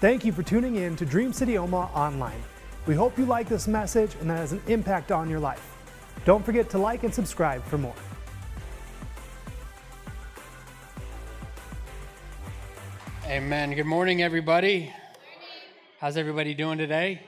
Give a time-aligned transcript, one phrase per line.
[0.00, 2.42] Thank you for tuning in to Dream City Omaha Online.
[2.86, 5.76] We hope you like this message and that has an impact on your life.
[6.24, 7.94] Don't forget to like and subscribe for more.
[13.26, 13.74] Amen.
[13.74, 14.90] Good morning, everybody.
[15.98, 17.20] How's everybody doing today?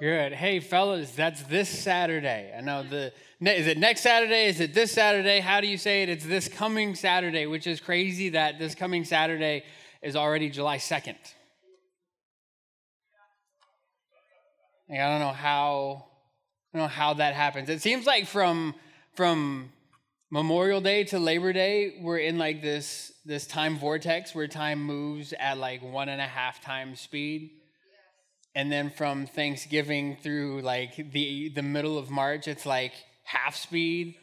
[0.00, 0.32] Good.
[0.32, 2.54] Hey, fellas, that's this Saturday.
[2.56, 3.12] I know the
[3.42, 4.46] is it next Saturday?
[4.46, 5.40] Is it this Saturday?
[5.40, 6.08] How do you say it?
[6.08, 9.64] It's this coming Saturday, which is crazy that this coming Saturday
[10.00, 11.16] is already July 2nd.
[14.92, 16.04] Like, I don't know how
[16.72, 17.70] I don't know how that happens.
[17.70, 18.74] It seems like from
[19.14, 19.72] from
[20.30, 25.32] Memorial Day to Labor Day, we're in like this this time vortex where time moves
[25.40, 27.52] at like one and a half times speed.
[28.54, 32.92] And then from Thanksgiving through like the the middle of March, it's like
[33.24, 34.16] half speed.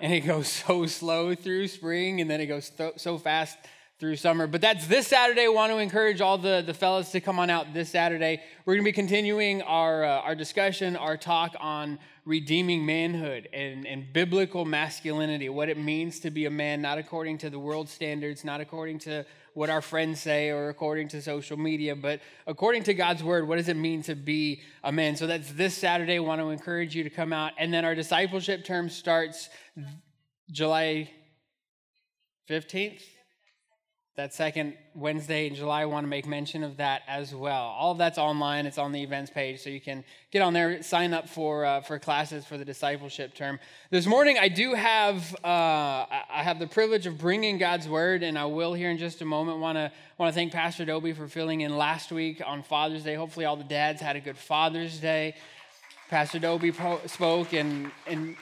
[0.00, 3.56] And it goes so slow through spring, and then it goes th- so fast
[4.02, 4.48] through summer.
[4.48, 5.44] But that's this Saturday.
[5.44, 8.42] I want to encourage all the, the fellas to come on out this Saturday.
[8.64, 13.86] We're going to be continuing our, uh, our discussion, our talk on redeeming manhood and,
[13.86, 17.88] and biblical masculinity, what it means to be a man, not according to the world
[17.88, 22.82] standards, not according to what our friends say or according to social media, but according
[22.82, 25.14] to God's word, what does it mean to be a man?
[25.14, 26.16] So that's this Saturday.
[26.16, 27.52] I want to encourage you to come out.
[27.56, 29.48] And then our discipleship term starts
[30.50, 31.08] July
[32.50, 33.04] 15th
[34.14, 37.62] that second Wednesday in July, I want to make mention of that as well.
[37.62, 38.66] All of that's online.
[38.66, 41.80] It's on the events page, so you can get on there, sign up for uh,
[41.80, 43.58] for classes for the discipleship term.
[43.88, 48.38] This morning, I do have uh, I have the privilege of bringing God's word, and
[48.38, 49.60] I will here in just a moment.
[49.60, 53.14] want to want to thank Pastor Dobie for filling in last week on Father's Day.
[53.14, 55.36] Hopefully, all the dads had a good Father's Day.
[56.10, 56.74] Pastor Dobie
[57.06, 58.36] spoke and and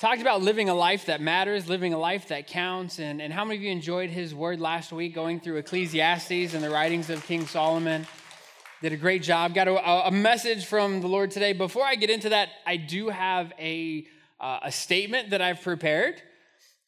[0.00, 2.98] talked about living a life that matters, living a life that counts.
[2.98, 6.64] And, and how many of you enjoyed his word last week going through Ecclesiastes and
[6.64, 8.06] the writings of King Solomon?
[8.80, 9.54] Did a great job.
[9.54, 11.52] Got a, a message from the Lord today.
[11.52, 14.06] Before I get into that, I do have a,
[14.40, 16.22] uh, a statement that I've prepared.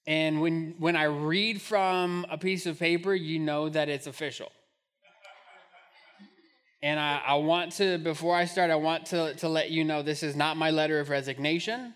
[0.07, 4.51] And when, when I read from a piece of paper, you know that it's official.
[6.83, 10.01] And I, I want to, before I start, I want to, to let you know
[10.01, 11.93] this is not my letter of resignation.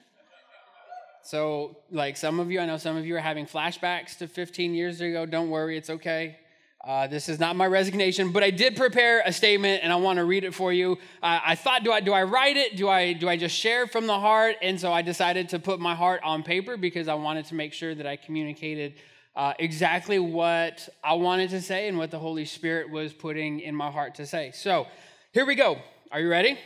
[1.26, 4.74] So, like some of you, I know some of you are having flashbacks to 15
[4.74, 5.26] years ago.
[5.26, 6.38] Don't worry, it's okay.
[6.84, 10.18] Uh, this is not my resignation, but I did prepare a statement, and I want
[10.18, 10.92] to read it for you.
[11.20, 12.76] Uh, I thought, do I do I write it?
[12.76, 14.54] Do I do I just share from the heart?
[14.62, 17.72] And so I decided to put my heart on paper because I wanted to make
[17.72, 18.94] sure that I communicated
[19.34, 23.74] uh, exactly what I wanted to say and what the Holy Spirit was putting in
[23.74, 24.52] my heart to say.
[24.54, 24.86] So
[25.32, 25.78] here we go.
[26.12, 26.56] Are you ready?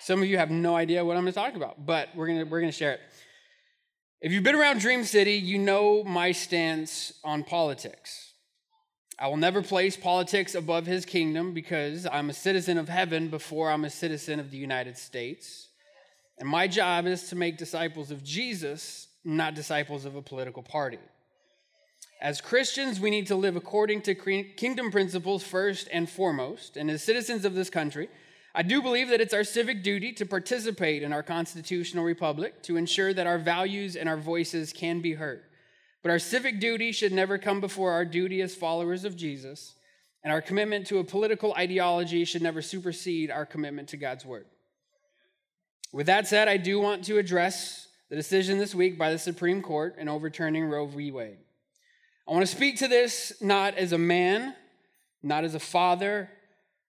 [0.00, 2.44] Some of you have no idea what I'm going to talk about, but we're gonna
[2.44, 3.00] we're gonna share it.
[4.20, 8.32] If you've been around Dream City, you know my stance on politics.
[9.16, 13.70] I will never place politics above his kingdom because I'm a citizen of heaven before
[13.70, 15.68] I'm a citizen of the United States.
[16.36, 20.98] And my job is to make disciples of Jesus, not disciples of a political party.
[22.20, 26.76] As Christians, we need to live according to kingdom principles first and foremost.
[26.76, 28.08] And as citizens of this country,
[28.54, 32.76] I do believe that it's our civic duty to participate in our constitutional republic to
[32.76, 35.42] ensure that our values and our voices can be heard.
[36.02, 39.74] But our civic duty should never come before our duty as followers of Jesus,
[40.24, 44.46] and our commitment to a political ideology should never supersede our commitment to God's word.
[45.92, 49.62] With that said, I do want to address the decision this week by the Supreme
[49.62, 51.10] Court in overturning Roe v.
[51.10, 51.38] Wade.
[52.26, 54.54] I want to speak to this not as a man,
[55.22, 56.30] not as a father,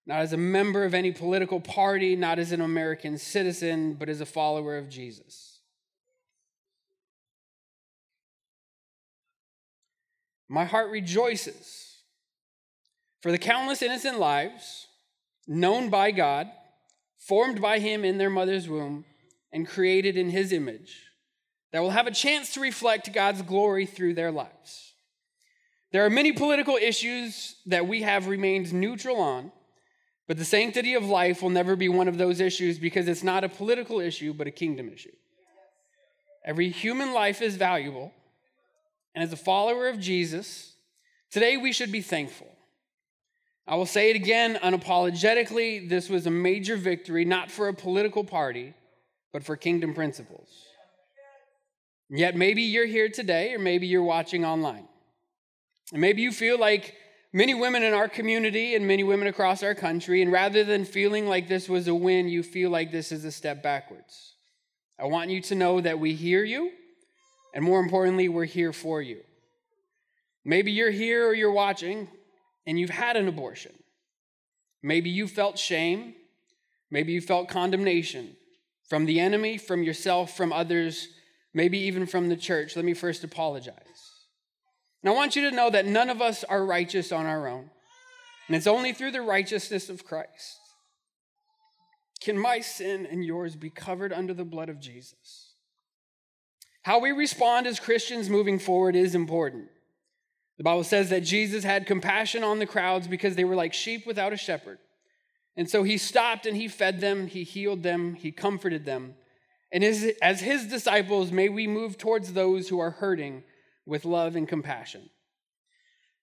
[0.09, 4.19] not as a member of any political party, not as an American citizen, but as
[4.19, 5.59] a follower of Jesus.
[10.47, 11.99] My heart rejoices
[13.21, 14.87] for the countless innocent lives
[15.47, 16.49] known by God,
[17.19, 19.05] formed by Him in their mother's womb,
[19.53, 21.03] and created in His image
[21.71, 24.93] that will have a chance to reflect God's glory through their lives.
[25.91, 29.51] There are many political issues that we have remained neutral on
[30.29, 33.43] but the sanctity of life will never be one of those issues because it's not
[33.43, 35.11] a political issue, but a kingdom issue.
[36.45, 38.13] Every human life is valuable.
[39.15, 40.75] And as a follower of Jesus,
[41.31, 42.45] today we should be thankful.
[43.67, 48.23] I will say it again unapologetically this was a major victory, not for a political
[48.23, 48.75] party,
[49.33, 50.49] but for kingdom principles.
[52.07, 54.87] Yet maybe you're here today, or maybe you're watching online.
[55.91, 56.93] And maybe you feel like
[57.31, 61.27] many women in our community and many women across our country, and rather than feeling
[61.27, 64.35] like this was a win, you feel like this is a step backwards.
[64.99, 66.71] I want you to know that we hear you,
[67.53, 69.21] and more importantly, we're here for you.
[70.45, 72.07] Maybe you're here or you're watching
[72.65, 73.73] and you've had an abortion.
[74.81, 76.15] Maybe you felt shame.
[76.91, 78.35] Maybe you felt condemnation
[78.87, 81.09] from the enemy, from yourself, from others,
[81.53, 82.75] maybe even from the church.
[82.75, 84.08] Let me first apologize.
[85.01, 87.69] And I want you to know that none of us are righteous on our own.
[88.47, 90.57] And it's only through the righteousness of Christ.
[92.21, 95.53] Can my sin and yours be covered under the blood of Jesus?
[96.83, 99.67] How we respond as Christians moving forward is important.
[100.57, 104.05] The Bible says that Jesus had compassion on the crowds because they were like sheep
[104.05, 104.79] without a shepherd.
[105.55, 109.15] And so he stopped and he fed them, he healed them, he comforted them.
[109.71, 113.43] And as, as his disciples, may we move towards those who are hurting
[113.89, 115.09] with love and compassion.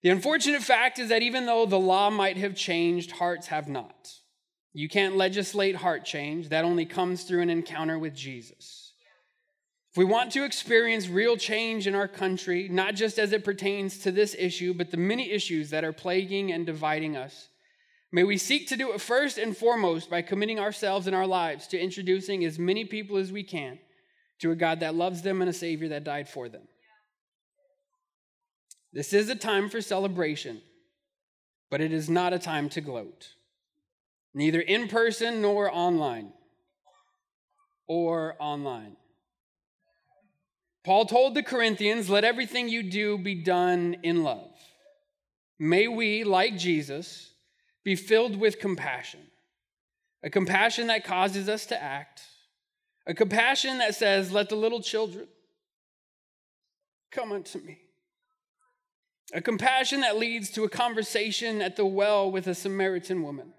[0.02, 4.12] The unfortunate fact is that even though the law might have changed, hearts have not.
[4.72, 8.92] You can't legislate heart change, that only comes through an encounter with Jesus.
[9.90, 13.98] If we want to experience real change in our country, not just as it pertains
[14.00, 17.48] to this issue, but the many issues that are plaguing and dividing us,
[18.12, 21.66] may we seek to do it first and foremost by committing ourselves and our lives
[21.68, 23.78] to introducing as many people as we can
[24.40, 26.68] to a God that loves them and a Savior that died for them.
[28.92, 30.62] This is a time for celebration,
[31.70, 33.28] but it is not a time to gloat,
[34.32, 36.32] neither in person nor online.
[37.88, 38.96] Or online.
[40.84, 44.50] Paul told the Corinthians, Let everything you do be done in love.
[45.58, 47.32] May we, like Jesus,
[47.84, 49.20] be filled with compassion,
[50.22, 52.22] a compassion that causes us to act,
[53.06, 55.26] a compassion that says, Let the little children
[57.10, 57.78] come unto me.
[59.32, 63.52] A compassion that leads to a conversation at the well with a Samaritan woman.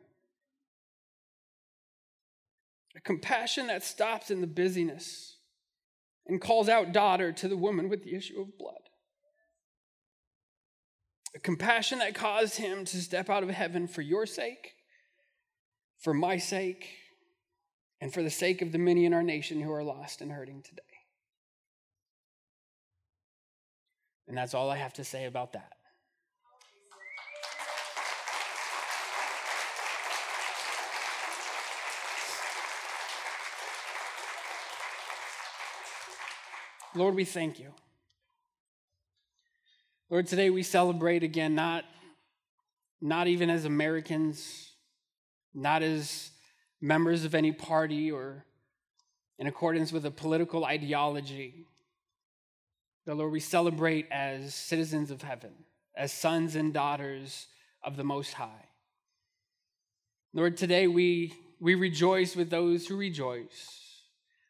[2.95, 5.37] A compassion that stops in the busyness
[6.25, 8.75] and calls out daughter to the woman with the issue of blood.
[11.35, 14.73] A compassion that caused him to step out of heaven for your sake,
[15.99, 16.89] for my sake,
[18.01, 20.63] and for the sake of the many in our nation who are lost and hurting
[20.63, 20.81] today.
[24.27, 25.71] And that's all I have to say about that.
[36.95, 37.73] Lord, we thank you.
[40.09, 41.85] Lord, today we celebrate again, not,
[43.01, 44.71] not even as Americans,
[45.53, 46.31] not as
[46.81, 48.45] members of any party or
[49.37, 51.67] in accordance with a political ideology.
[53.07, 55.53] But Lord, we celebrate as citizens of heaven,
[55.95, 57.47] as sons and daughters
[57.81, 58.65] of the Most High.
[60.33, 64.01] Lord, today we, we rejoice with those who rejoice.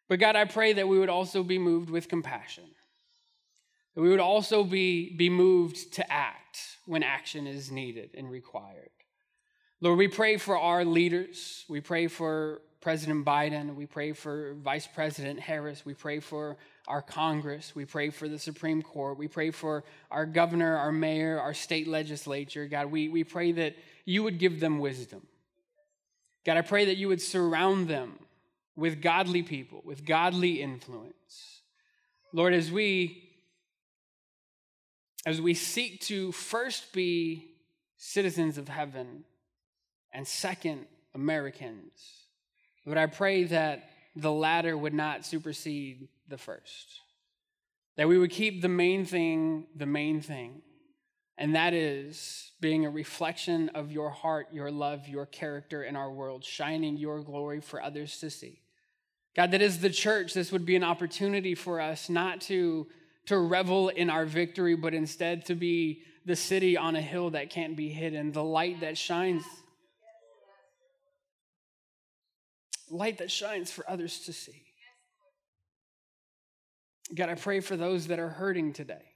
[0.10, 2.64] But God, I pray that we would also be moved with compassion.
[3.94, 6.58] That we would also be, be moved to act
[6.88, 8.90] when action is needed and required.
[9.82, 11.64] Lord, we pray for our leaders.
[11.70, 13.76] We pray for President Biden.
[13.76, 15.86] We pray for Vice President Harris.
[15.86, 16.58] We pray for
[16.88, 17.76] our Congress.
[17.76, 19.18] We pray for the Supreme Court.
[19.18, 22.66] We pray for our governor, our mayor, our state legislature.
[22.68, 23.76] God, we, we pray that
[24.06, 25.28] you would give them wisdom.
[26.46, 28.18] God, I pray that you would surround them
[28.78, 31.62] with godly people, with godly influence.
[32.32, 33.24] Lord, as we
[35.26, 37.50] as we seek to first be
[37.98, 39.26] citizens of heaven
[40.14, 41.92] and second Americans,
[42.86, 43.90] Lord, I pray that
[44.22, 47.02] the latter would not supersede the first.
[47.96, 50.62] That we would keep the main thing the main thing,
[51.38, 56.12] and that is being a reflection of your heart, your love, your character in our
[56.12, 58.62] world, shining your glory for others to see.
[59.36, 62.88] God, that is the church, this would be an opportunity for us not to,
[63.28, 67.52] to revel in our victory, but instead to be the city on a hill that
[67.52, 69.44] can't be hidden, the light that shines.
[72.90, 74.64] Light that shines for others to see.
[77.14, 79.14] God, I pray for those that are hurting today.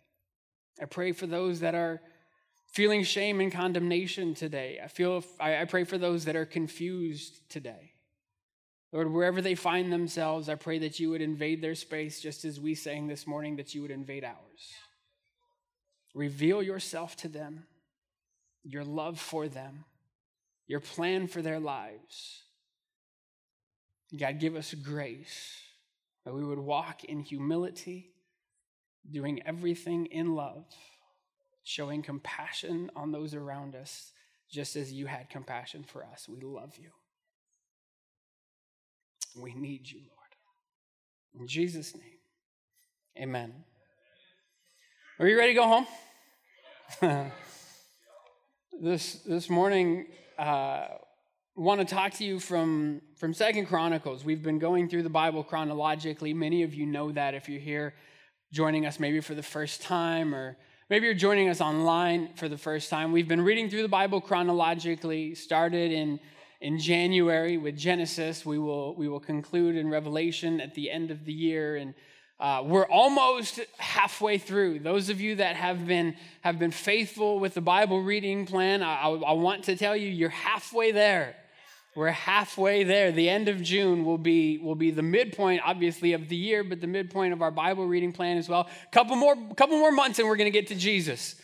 [0.82, 2.02] I pray for those that are
[2.72, 4.80] feeling shame and condemnation today.
[4.84, 7.94] I feel I pray for those that are confused today.
[8.94, 12.60] Lord, wherever they find themselves, I pray that you would invade their space just as
[12.60, 14.74] we sang this morning that you would invade ours.
[16.14, 17.66] Reveal yourself to them,
[18.64, 19.86] your love for them,
[20.68, 22.44] your plan for their lives.
[24.18, 25.62] God, give us grace
[26.26, 28.12] that we would walk in humility,
[29.10, 30.66] doing everything in love,
[31.64, 34.12] showing compassion on those around us,
[34.50, 36.28] just as you had compassion for us.
[36.28, 36.90] We love you.
[39.36, 41.40] We need you, Lord.
[41.40, 42.20] In Jesus' name,
[43.18, 43.54] amen.
[45.20, 45.86] Are you ready to go
[47.00, 47.32] home?
[48.82, 50.88] this, this morning, uh,
[51.56, 54.24] want to talk to you from from Second Chronicles.
[54.24, 56.34] We've been going through the Bible chronologically.
[56.34, 57.94] Many of you know that if you're here
[58.54, 60.58] joining us maybe for the first time or
[60.90, 63.12] maybe you're joining us online for the first time.
[63.12, 66.20] We've been reading through the Bible chronologically, started in
[66.62, 68.46] in January with Genesis.
[68.46, 71.94] We will we will conclude in Revelation at the end of the year and
[72.42, 74.80] uh, we're almost halfway through.
[74.80, 79.10] Those of you that have been have been faithful with the Bible reading plan, I,
[79.10, 81.36] I, want to tell you, you're halfway there.
[81.94, 83.12] We're halfway there.
[83.12, 86.82] The end of June will be will be the midpoint, obviously, of the year, but
[86.82, 88.62] the midpoint of our Bible reading plan as well.
[88.62, 91.36] A couple more, couple more months, and we're going to get to Jesus.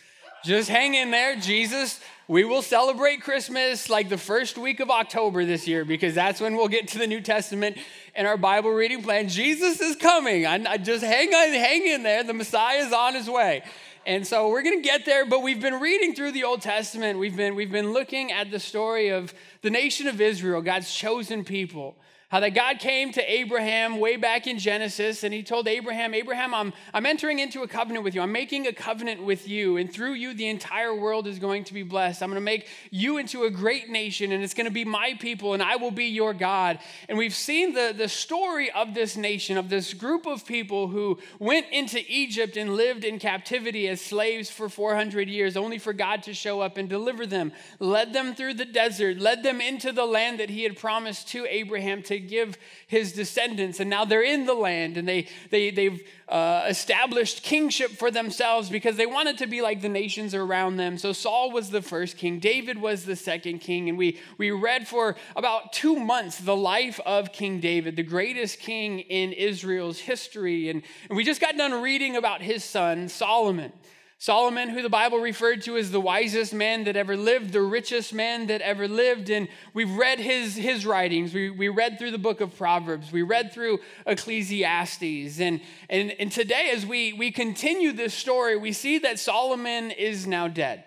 [0.48, 2.00] Just hang in there, Jesus.
[2.30, 6.56] We will celebrate Christmas like the first week of October this year because that's when
[6.56, 7.78] we'll get to the New Testament
[8.16, 9.28] and our Bible reading plan.
[9.28, 10.46] Jesus is coming.
[10.46, 12.24] I, I just hang on, hang in there.
[12.24, 13.62] The Messiah is on his way.
[14.06, 17.20] And so we're going to get there, but we've been reading through the Old Testament.
[17.20, 21.44] We've been, we've been looking at the story of the nation of Israel, God's chosen
[21.44, 21.98] people.
[22.30, 26.54] How that God came to Abraham way back in Genesis and he told Abraham, Abraham,
[26.54, 28.22] I'm, I'm entering into a covenant with you.
[28.22, 29.78] I'm making a covenant with you.
[29.78, 32.22] And through you, the entire world is going to be blessed.
[32.22, 35.14] I'm going to make you into a great nation and it's going to be my
[35.22, 36.80] people and I will be your God.
[37.08, 41.20] And we've seen the, the story of this nation, of this group of people who
[41.40, 46.24] went into Egypt and lived in captivity as slaves for 400 years, only for God
[46.24, 50.06] to show up and deliver them, led them through the desert, led them into the
[50.06, 52.58] land that he had promised to Abraham to give
[52.88, 53.80] his descendants.
[53.80, 58.70] And now they're in the land and they, they, they've uh, established kingship for themselves
[58.70, 60.98] because they wanted to be like the nations around them.
[60.98, 63.90] So Saul was the first king, David was the second king.
[63.90, 68.60] And we, we read for about two months the life of King David, the greatest
[68.60, 70.70] king in Israel's history.
[70.70, 73.72] And, and we just got done reading about his son, Solomon.
[74.20, 78.14] Solomon, who the Bible referred to as the wisest man that ever lived, the richest
[78.16, 79.30] man that ever lived.
[79.30, 81.36] And we've read his, his writings.
[81.36, 83.12] We, we read through the book of Proverbs.
[83.12, 85.40] We read through Ecclesiastes.
[85.40, 90.26] And, and, and today, as we, we continue this story, we see that Solomon is
[90.26, 90.84] now dead.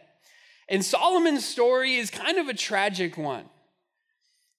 [0.68, 3.44] And Solomon's story is kind of a tragic one.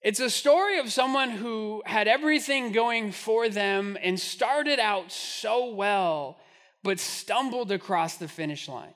[0.01, 5.73] It's a story of someone who had everything going for them and started out so
[5.73, 6.37] well
[6.83, 8.93] but stumbled across the finish line.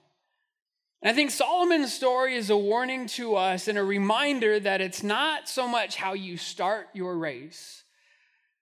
[1.02, 5.04] And I think Solomon's story is a warning to us and a reminder that it's
[5.04, 7.84] not so much how you start your race,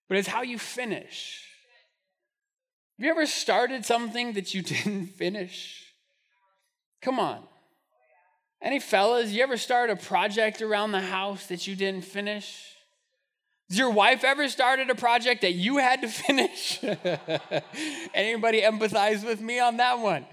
[0.09, 1.47] but it's how you finish.
[2.97, 5.93] Have you ever started something that you didn't finish?
[7.01, 7.43] Come on.
[8.61, 12.72] Any fellas, you ever start a project around the house that you didn't finish?
[13.73, 16.79] Has your wife ever started a project that you had to finish?
[18.13, 20.27] Anybody empathize with me on that one?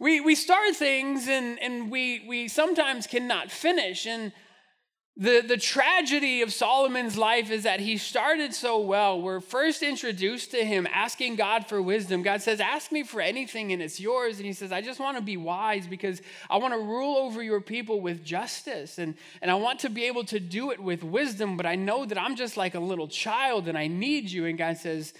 [0.00, 4.06] We, we start things and, and we, we sometimes cannot finish.
[4.06, 4.32] And
[5.20, 9.20] the, the tragedy of Solomon's life is that he started so well.
[9.20, 12.22] We're first introduced to him asking God for wisdom.
[12.22, 14.38] God says, Ask me for anything and it's yours.
[14.38, 17.42] And he says, I just want to be wise because I want to rule over
[17.42, 18.96] your people with justice.
[18.96, 22.06] And, and I want to be able to do it with wisdom, but I know
[22.06, 24.46] that I'm just like a little child and I need you.
[24.46, 25.12] And God says,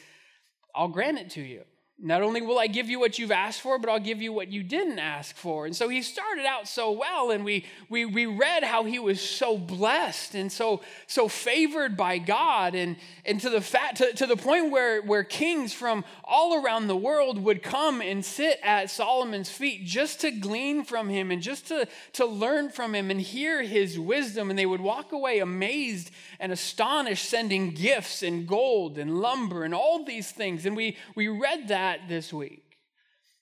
[0.74, 1.64] I'll grant it to you.
[2.02, 4.48] Not only will I give you what you've asked for, but I'll give you what
[4.48, 5.66] you didn't ask for.
[5.66, 9.20] And so he started out so well, and we, we, we read how he was
[9.20, 14.26] so blessed and so, so favored by God, and, and to, the fat, to, to
[14.26, 18.88] the point where, where kings from all around the world would come and sit at
[18.88, 23.20] Solomon's feet just to glean from him and just to, to learn from him and
[23.20, 24.48] hear his wisdom.
[24.48, 29.74] And they would walk away amazed and astonished, sending gifts and gold and lumber and
[29.74, 30.64] all these things.
[30.64, 32.76] And we, we read that that this week.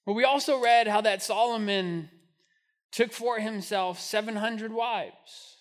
[0.06, 2.08] But we also read how that Solomon
[2.92, 5.56] took for himself 700 wives.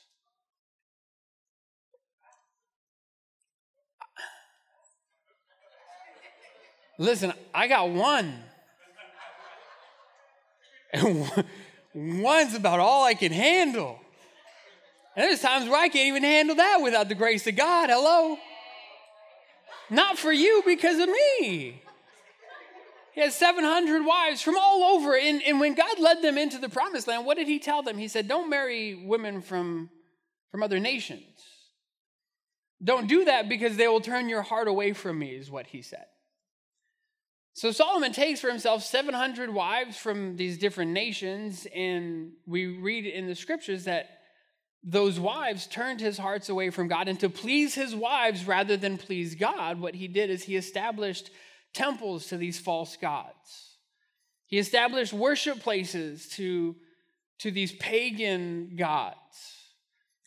[6.97, 8.33] Listen, I got one.
[10.93, 11.29] And
[11.93, 13.99] one's about all I can handle.
[15.15, 17.89] And there's times where I can't even handle that without the grace of God.
[17.89, 18.37] Hello?
[19.89, 21.81] Not for you, because of me.
[23.17, 25.17] He had 700 wives from all over.
[25.17, 27.97] And, and when God led them into the promised land, what did he tell them?
[27.97, 29.89] He said, Don't marry women from,
[30.51, 31.23] from other nations.
[32.83, 35.81] Don't do that because they will turn your heart away from me, is what he
[35.81, 36.05] said.
[37.53, 43.25] So Solomon takes for himself 700 wives from these different nations, and we read in
[43.25, 44.09] the scriptures that
[44.83, 47.07] those wives turned his hearts away from God.
[47.07, 51.31] And to please his wives rather than please God, what he did is he established
[51.77, 53.77] temples to these false gods.
[54.47, 56.75] He established worship places to,
[57.39, 59.15] to these pagan gods.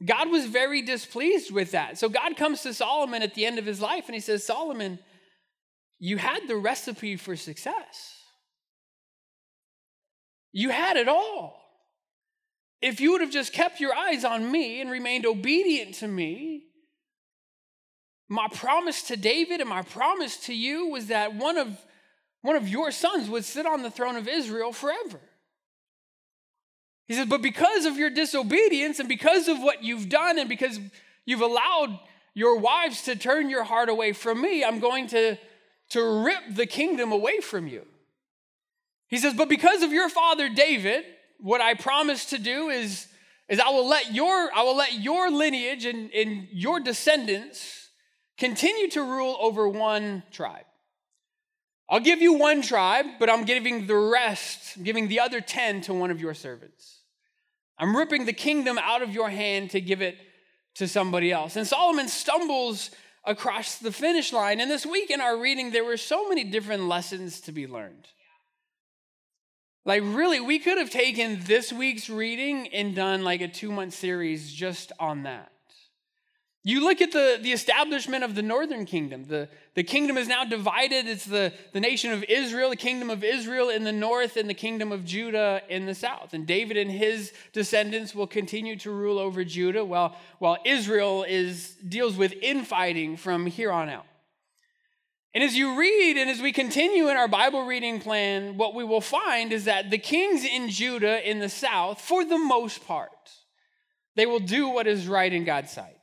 [0.05, 1.99] God was very displeased with that.
[1.99, 4.99] So God comes to Solomon at the end of his life and he says, Solomon,
[5.99, 8.17] you had the recipe for success.
[10.53, 11.61] You had it all.
[12.81, 16.65] If you would have just kept your eyes on me and remained obedient to me,
[18.31, 21.77] my promise to David and my promise to you was that one of,
[22.43, 25.21] one of your sons would sit on the throne of Israel forever.
[27.07, 30.79] He says, But because of your disobedience and because of what you've done and because
[31.27, 31.99] you've allowed
[32.33, 35.37] your wives to turn your heart away from me, I'm going to,
[35.91, 37.85] to rip the kingdom away from you.
[39.09, 41.05] He says, But because of your father David,
[41.41, 43.09] what I promise to do is,
[43.49, 47.80] is I will let your, I will let your lineage and, and your descendants
[48.41, 50.65] continue to rule over one tribe.
[51.89, 55.83] I'll give you one tribe, but I'm giving the rest, I'm giving the other 10
[55.83, 57.01] to one of your servants.
[57.79, 60.17] I'm ripping the kingdom out of your hand to give it
[60.75, 61.57] to somebody else.
[61.57, 62.91] And Solomon stumbles
[63.25, 64.61] across the finish line.
[64.61, 68.07] And this week in our reading, there were so many different lessons to be learned.
[69.85, 73.95] Like, really, we could have taken this week's reading and done like a two month
[73.95, 75.51] series just on that.
[76.63, 79.25] You look at the, the establishment of the northern kingdom.
[79.25, 81.07] The, the kingdom is now divided.
[81.07, 84.55] It's the, the nation of Israel, the kingdom of Israel in the north, and the
[84.55, 86.35] kingdom of Judah in the south.
[86.35, 91.77] And David and his descendants will continue to rule over Judah while, while Israel is,
[91.77, 94.05] deals with infighting from here on out.
[95.33, 98.85] And as you read and as we continue in our Bible reading plan, what we
[98.85, 103.11] will find is that the kings in Judah in the south, for the most part,
[104.17, 106.00] they will do what is right in God's sight.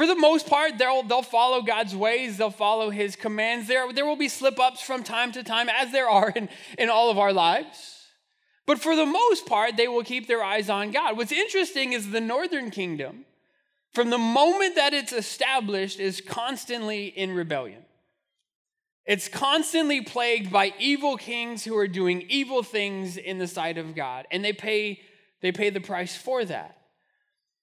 [0.00, 3.68] For the most part, they'll, they'll follow God's ways, they'll follow his commands.
[3.68, 6.88] There, there will be slip ups from time to time, as there are in, in
[6.88, 8.06] all of our lives.
[8.64, 11.18] But for the most part, they will keep their eyes on God.
[11.18, 13.26] What's interesting is the northern kingdom,
[13.92, 17.82] from the moment that it's established, is constantly in rebellion.
[19.04, 23.94] It's constantly plagued by evil kings who are doing evil things in the sight of
[23.94, 25.02] God, and they pay,
[25.42, 26.79] they pay the price for that.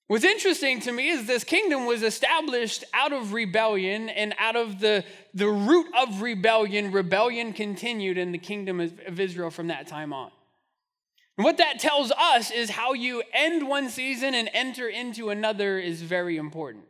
[0.08, 4.80] What's interesting to me is this kingdom was established out of rebellion, and out of
[4.80, 10.14] the, the root of rebellion, rebellion continued in the kingdom of Israel from that time
[10.14, 10.32] on.
[11.38, 15.78] And what that tells us is how you end one season and enter into another
[15.78, 16.86] is very important.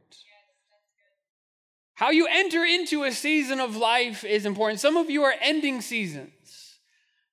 [1.95, 4.79] How you enter into a season of life is important.
[4.79, 6.29] Some of you are ending seasons.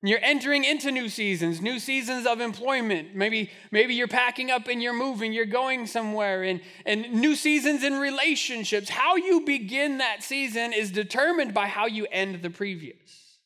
[0.06, 3.14] You're entering into new seasons, new seasons of employment.
[3.14, 7.82] Maybe, maybe you're packing up and you're moving, you're going somewhere, and, and new seasons
[7.82, 8.90] in relationships.
[8.90, 13.38] How you begin that season is determined by how you end the previous.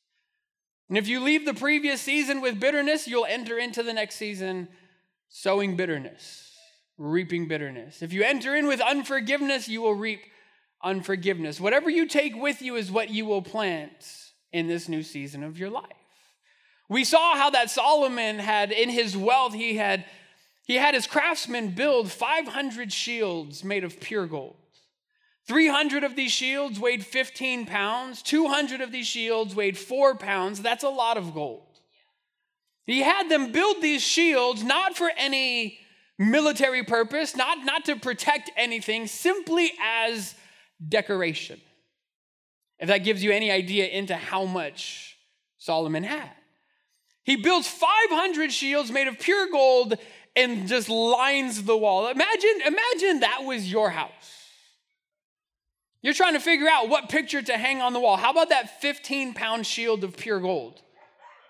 [0.89, 4.67] And if you leave the previous season with bitterness, you'll enter into the next season
[5.29, 6.57] sowing bitterness,
[6.97, 8.03] reaping bitterness.
[8.03, 10.23] If you enter in with unforgiveness, you will reap
[10.83, 11.61] unforgiveness.
[11.61, 13.93] Whatever you take with you is what you will plant
[14.53, 15.93] in this new season of your life.
[16.89, 20.05] We saw how that Solomon had, in his wealth, he had,
[20.67, 24.57] he had his craftsmen build 500 shields made of pure gold.
[25.47, 28.23] 300 of these shields weighed 15 pounds.
[28.23, 30.61] 200 of these shields weighed four pounds.
[30.61, 31.63] That's a lot of gold.
[32.85, 35.79] He had them build these shields not for any
[36.19, 40.35] military purpose, not, not to protect anything, simply as
[40.87, 41.61] decoration.
[42.79, 45.19] If that gives you any idea into how much
[45.59, 46.31] Solomon had.
[47.29, 49.99] He builds 500 shields made of pure gold
[50.35, 52.09] and just lines the wall.
[52.09, 54.47] Imagine, imagine that was your house.
[56.01, 58.17] You're trying to figure out what picture to hang on the wall.
[58.17, 60.81] How about that 15 pound shield of pure gold,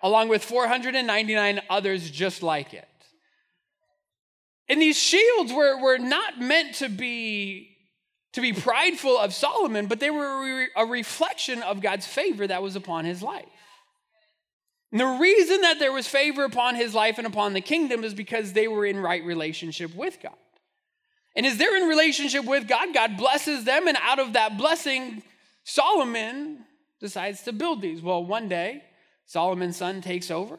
[0.03, 2.89] along with 499 others just like it?
[4.69, 7.77] And these shields were, were not meant to be,
[8.33, 12.75] to be prideful of Solomon, but they were a reflection of God's favor that was
[12.75, 13.47] upon his life.
[14.91, 18.15] And the reason that there was favor upon his life and upon the kingdom is
[18.15, 20.37] because they were in right relationship with God.
[21.37, 25.23] And as they're in relationship with God, God blesses them, and out of that blessing,
[25.63, 26.65] Solomon
[27.01, 28.03] decides to build these.
[28.03, 28.83] Well, one day,
[29.27, 30.59] Solomon's son takes over.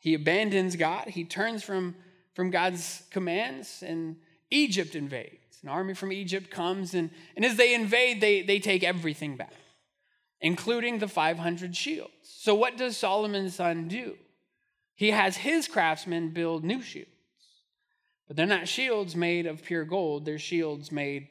[0.00, 1.08] He abandons God.
[1.08, 1.96] He turns from,
[2.34, 4.16] from God's commands, and
[4.50, 5.58] Egypt invades.
[5.62, 9.52] An army from Egypt comes, and, and as they invade, they, they take everything back
[10.44, 12.12] including the 500 shields.
[12.22, 14.18] So, what does Solomon's son do?
[14.94, 17.08] He has his craftsmen build new shields.
[18.28, 21.28] But they're not shields made of pure gold, they're shields made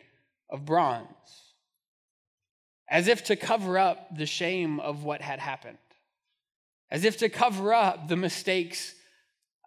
[0.49, 1.07] of bronze.
[2.89, 5.77] As if to cover up the shame of what had happened,
[6.89, 8.95] as if to cover up the mistakes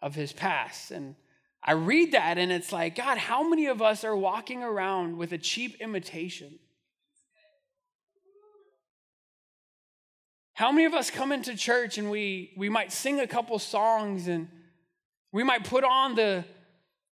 [0.02, 0.90] of his past.
[0.90, 1.14] And
[1.62, 5.32] I read that and it's like, God, how many of us are walking around with
[5.32, 6.59] a cheap imitation?
[10.57, 14.27] How many of us come into church and we, we might sing a couple songs
[14.27, 14.49] and
[15.31, 16.47] we might put on the,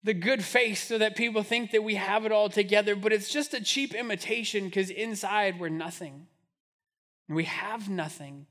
[0.04, 3.32] the good face so that people think that we have it all together, but it's
[3.32, 6.26] just a cheap imitation because inside we're nothing.
[7.30, 8.44] We have nothing.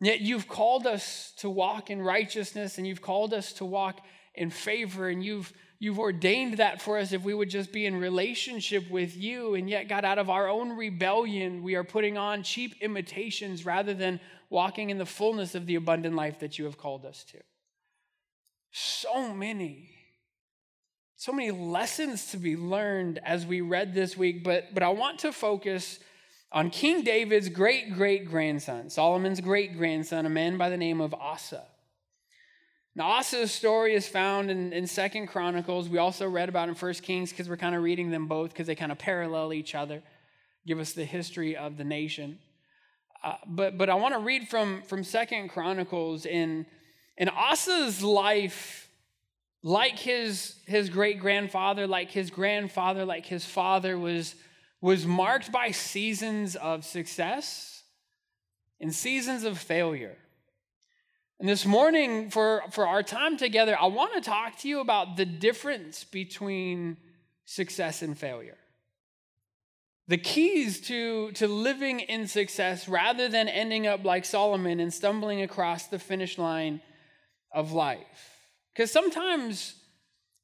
[0.00, 4.50] Yet you've called us to walk in righteousness and you've called us to walk in
[4.50, 8.88] favor and you've you've ordained that for us if we would just be in relationship
[8.90, 12.76] with you and yet God out of our own rebellion we are putting on cheap
[12.80, 17.04] imitations rather than walking in the fullness of the abundant life that you have called
[17.04, 17.38] us to.
[18.70, 19.96] So many
[21.16, 25.18] so many lessons to be learned as we read this week but but I want
[25.20, 25.98] to focus
[26.52, 31.14] on King David's great great grandson, Solomon's great grandson, a man by the name of
[31.14, 31.64] Asa.
[33.00, 35.88] Now, Asa's story is found in, in Second Chronicles.
[35.88, 38.66] We also read about in First Kings because we're kind of reading them both because
[38.66, 40.02] they kind of parallel each other,
[40.66, 42.38] give us the history of the nation.
[43.24, 46.66] Uh, but but I want to read from from Second Chronicles in
[47.16, 48.86] in Asa's life,
[49.62, 54.34] like his his great grandfather, like his grandfather, like his father was
[54.82, 57.82] was marked by seasons of success
[58.78, 60.18] and seasons of failure.
[61.40, 65.16] And this morning, for, for our time together, I want to talk to you about
[65.16, 66.98] the difference between
[67.46, 68.58] success and failure.
[70.06, 75.40] The keys to, to living in success rather than ending up like Solomon and stumbling
[75.40, 76.82] across the finish line
[77.54, 78.36] of life.
[78.74, 79.76] Because sometimes,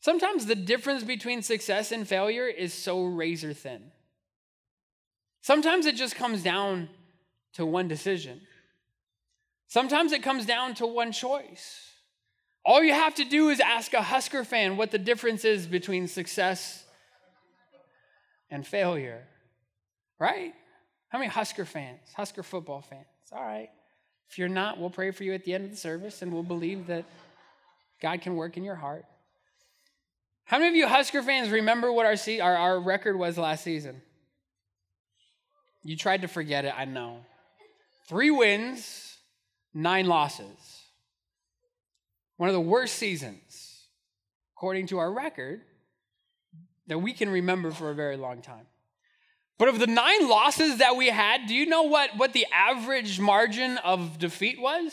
[0.01, 3.93] sometimes the difference between success and failure is so razor thin.
[5.43, 6.89] Sometimes it just comes down
[7.53, 8.41] to one decision.
[9.69, 11.93] Sometimes it comes down to one choice.
[12.65, 16.09] All you have to do is ask a Husker fan what the difference is between
[16.09, 16.85] success
[18.51, 19.23] and failure.
[20.19, 20.55] Right?
[21.09, 23.07] How many Husker fans, Husker football fans?
[23.33, 23.69] All right.
[24.29, 26.43] If you're not, we'll pray for you at the end of the service and we'll
[26.43, 27.05] believe that
[28.01, 29.05] God can work in your heart.
[30.45, 34.01] How many of you Husker fans remember what our, our, our record was last season?
[35.83, 37.19] You tried to forget it, I know.
[38.09, 39.06] Three wins,
[39.77, 40.47] nine losses.
[42.39, 43.83] One of the worst seasons,
[44.57, 45.61] according to our record,
[46.87, 48.67] that we can remember for a very long time.
[49.59, 53.21] But of the nine losses that we had, do you know what, what the average
[53.21, 54.93] margin of defeat was?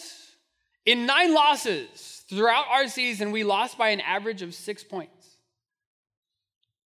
[0.86, 5.38] In nine losses throughout our season, we lost by an average of six points.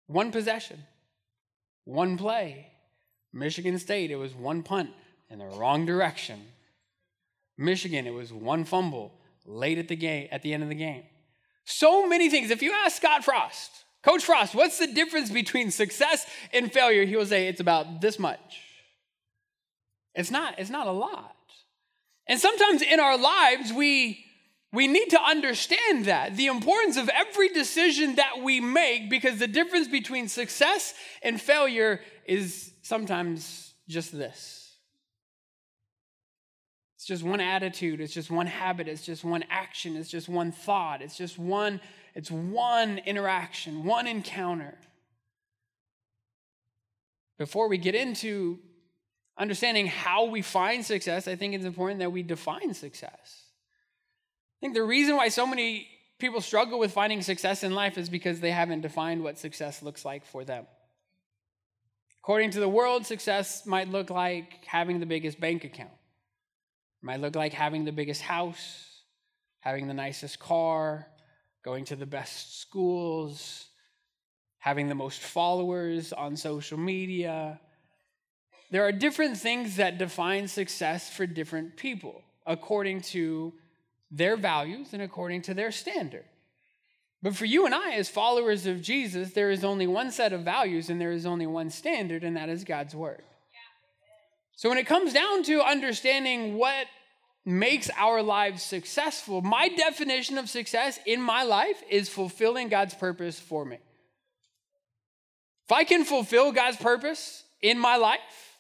[0.07, 0.85] One possession,
[1.85, 2.73] one play,
[3.33, 4.91] Michigan State, it was one punt
[5.31, 6.43] in the wrong direction.
[7.59, 9.13] Michigan, it was one fumble
[9.45, 11.05] late at the game at the end of the game.
[11.65, 12.51] So many things.
[12.51, 13.71] If you ask Scott Frost,
[14.03, 17.05] Coach Frost, what's the difference between success and failure?
[17.05, 18.61] He will say it's about this much.
[20.15, 21.35] It's not, it's not a lot.
[22.29, 24.25] And sometimes in our lives, we
[24.73, 29.47] we need to understand that the importance of every decision that we make because the
[29.47, 30.93] difference between success
[31.23, 34.66] and failure is sometimes just this.
[37.07, 40.51] It's just one attitude, it's just one habit, it's just one action, it's just one
[40.51, 41.81] thought, it's just one
[42.17, 44.75] it's one interaction, one encounter.
[47.39, 48.59] Before we get into
[49.39, 53.53] understanding how we find success, I think it's important that we define success.
[54.59, 55.87] I think the reason why so many
[56.19, 60.05] people struggle with finding success in life is because they haven't defined what success looks
[60.05, 60.67] like for them.
[62.19, 65.93] According to the world, success might look like having the biggest bank account,
[67.03, 69.01] might look like having the biggest house,
[69.61, 71.07] having the nicest car,
[71.65, 73.67] going to the best schools,
[74.59, 77.61] having the most followers on social media.
[78.71, 83.53] There are different things that define success for different people according to
[84.11, 86.25] their values and according to their standard.
[87.23, 90.43] But for you and I, as followers of Jesus, there is only one set of
[90.43, 93.23] values and there is only one standard, and that is God's word.
[94.57, 96.87] So when it comes down to understanding what
[97.45, 103.39] makes our lives successful, my definition of success in my life is fulfilling God's purpose
[103.39, 103.79] for me.
[105.67, 108.59] If I can fulfill God's purpose in my life,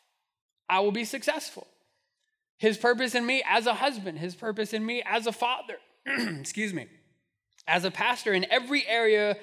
[0.69, 1.67] I will be successful.
[2.59, 6.75] His purpose in me as a husband, his purpose in me as a father, excuse
[6.75, 6.87] me,
[7.67, 9.37] as a pastor in every area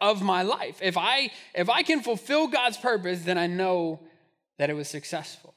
[0.00, 0.80] of my life.
[0.82, 4.00] If I if I can fulfill God's purpose, then I know
[4.58, 5.53] that it was successful.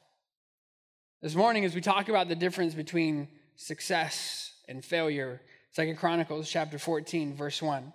[1.19, 6.77] This morning as we talk about the difference between success and failure, Second Chronicles chapter
[6.77, 7.91] 14 verse 1.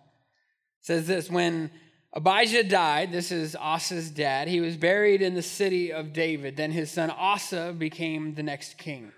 [0.80, 1.70] says this when
[2.14, 6.56] Abijah died, this is Asa's dad, he was buried in the city of David.
[6.56, 9.12] Then his son Asa became the next king.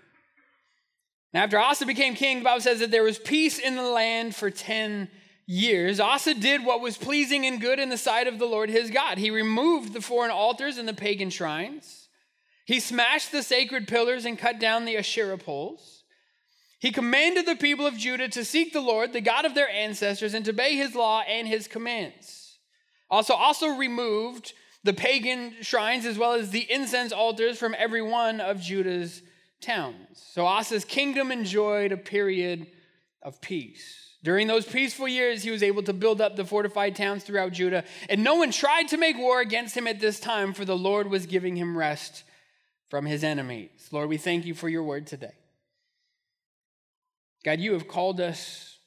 [1.33, 4.35] Now, after Asa became king, the Bible says that there was peace in the land
[4.35, 5.09] for 10
[5.47, 5.99] years.
[5.99, 9.17] Asa did what was pleasing and good in the sight of the Lord his God.
[9.17, 12.04] He removed the foreign altars and the pagan shrines.
[12.65, 16.03] He smashed the sacred pillars and cut down the Asherah poles.
[16.79, 20.33] He commanded the people of Judah to seek the Lord, the God of their ancestors,
[20.33, 22.57] and to obey his law and his commands.
[23.09, 28.41] Also, also removed the pagan shrines as well as the incense altars from every one
[28.41, 29.21] of Judah's
[29.61, 30.23] towns.
[30.31, 32.67] So Asa's kingdom enjoyed a period
[33.21, 34.15] of peace.
[34.23, 37.83] During those peaceful years, he was able to build up the fortified towns throughout Judah,
[38.09, 41.11] and no one tried to make war against him at this time, for the Lord
[41.11, 42.23] was giving him rest
[42.89, 43.89] from his enemies.
[43.91, 45.33] Lord, we thank you for your word today.
[47.43, 48.77] God, you have called us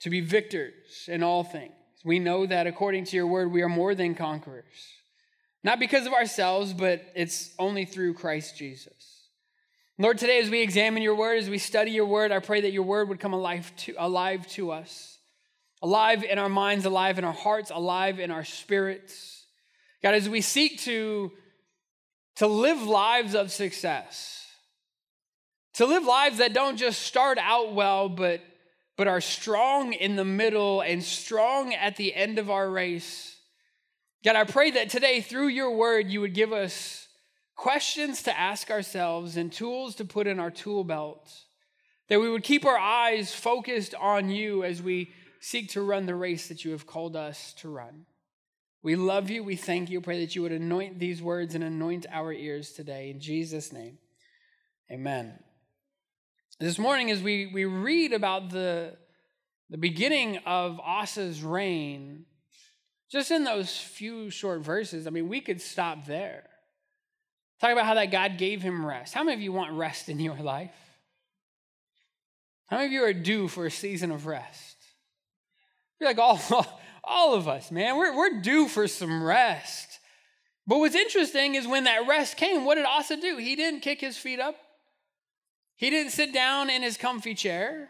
[0.00, 1.72] to be victors in all things.
[2.04, 4.64] We know that according to your word, we are more than conquerors.
[5.64, 9.08] Not because of ourselves, but it's only through Christ Jesus.
[9.98, 12.72] Lord, today as we examine your word, as we study your word, I pray that
[12.72, 15.18] your word would come alive to, alive to us,
[15.82, 19.44] alive in our minds, alive in our hearts, alive in our spirits.
[20.00, 21.32] God, as we seek to,
[22.38, 24.46] to live lives of success,
[25.74, 28.40] to live lives that don't just start out well, but
[28.98, 33.36] but are strong in the middle and strong at the end of our race.
[34.24, 37.06] God, I pray that today, through your word, you would give us
[37.54, 41.32] questions to ask ourselves and tools to put in our tool belt.
[42.08, 46.16] That we would keep our eyes focused on you as we seek to run the
[46.16, 48.04] race that you have called us to run.
[48.82, 49.42] We love you.
[49.42, 50.00] We thank you.
[50.00, 53.10] Pray that you would anoint these words and anoint our ears today.
[53.10, 53.98] In Jesus' name,
[54.90, 55.38] amen.
[56.60, 58.96] This morning, as we, we read about the,
[59.70, 62.24] the beginning of Asa's reign,
[63.10, 66.44] just in those few short verses, I mean, we could stop there.
[67.60, 69.14] Talk about how that God gave him rest.
[69.14, 70.74] How many of you want rest in your life?
[72.66, 74.76] How many of you are due for a season of rest?
[75.98, 77.96] You're like all, oh, all of us, man.
[77.96, 79.98] We're, we're due for some rest.
[80.66, 83.38] But what's interesting is when that rest came, what did Asa do?
[83.38, 84.56] He didn't kick his feet up.
[85.76, 87.88] He didn't sit down in his comfy chair.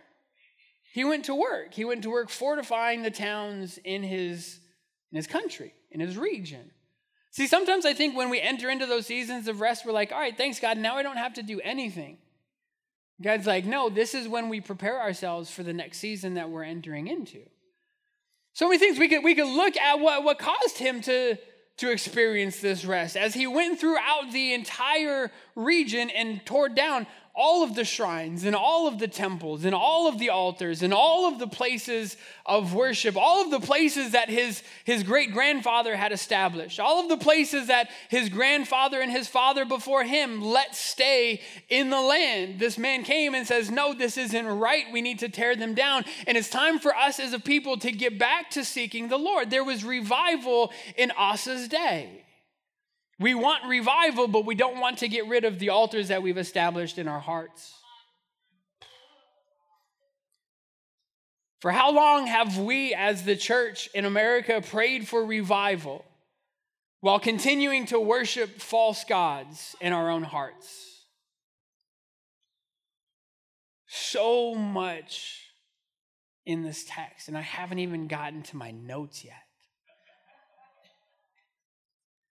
[0.93, 1.75] He went to work.
[1.75, 4.61] He went to work fortifying the towns in his,
[5.11, 6.71] in his country, in his region.
[7.31, 10.19] See, sometimes I think when we enter into those seasons of rest, we're like, all
[10.19, 12.19] right, thanks, God, now I don't have to do anything.
[13.21, 16.65] God's like, no, this is when we prepare ourselves for the next season that we're
[16.65, 17.43] entering into.
[18.59, 21.39] So many things we could, we could look at what, what caused him to,
[21.77, 23.17] to experience this rest.
[23.17, 27.07] As he went throughout the entire region and tore down
[27.39, 30.93] all of the shrines and all of the temples and all of the altars and
[30.93, 35.95] all of the places of worship, all of the places that his, his great grandfather
[35.95, 40.75] had established, all of the places that his grandfather and his father before him let
[40.75, 42.59] stay in the land.
[42.59, 44.87] This man came and says, No, this isn't right.
[44.93, 46.05] We need to tear them down.
[46.27, 49.49] And it's time for us as a people to get back to seeking the Lord.
[49.49, 52.25] There was revival in Asa's day.
[53.19, 56.39] We want revival, but we don't want to get rid of the altars that we've
[56.39, 57.75] established in our hearts.
[61.61, 66.05] For how long have we, as the church in America, prayed for revival
[67.01, 71.05] while continuing to worship false gods in our own hearts?
[73.89, 75.49] So much
[76.47, 79.48] in this text, and I haven't even gotten to my notes yet.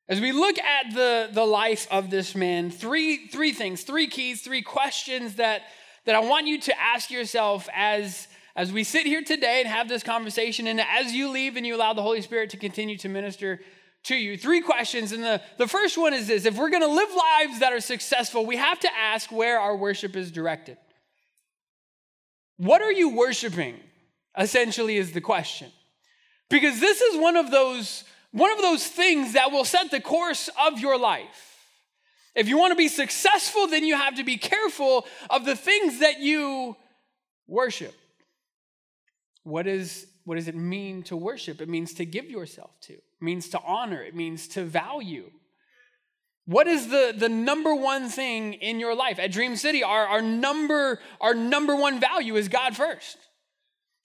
[0.09, 4.41] As we look at the, the life of this man, three, three things, three keys,
[4.41, 5.63] three questions that,
[6.05, 9.89] that I want you to ask yourself as, as we sit here today and have
[9.89, 13.09] this conversation, and as you leave and you allow the Holy Spirit to continue to
[13.09, 13.59] minister
[14.03, 14.37] to you.
[14.37, 15.11] Three questions.
[15.11, 17.81] And the, the first one is this if we're going to live lives that are
[17.81, 20.77] successful, we have to ask where our worship is directed.
[22.55, 23.75] What are you worshiping?
[24.37, 25.71] Essentially, is the question.
[26.49, 28.03] Because this is one of those
[28.37, 31.55] one of those things that will set the course of your life.
[32.35, 35.99] If you want to be successful, then you have to be careful of the things
[36.01, 36.77] that you
[37.47, 37.95] worship.
[39.43, 41.61] What, is, what does it mean to worship?
[41.61, 45.31] It means to give yourself to, it means to honor, it means to value.
[46.45, 49.19] What is the, the number one thing in your life?
[49.19, 53.17] At Dream City, our, our, number, our number one value is God first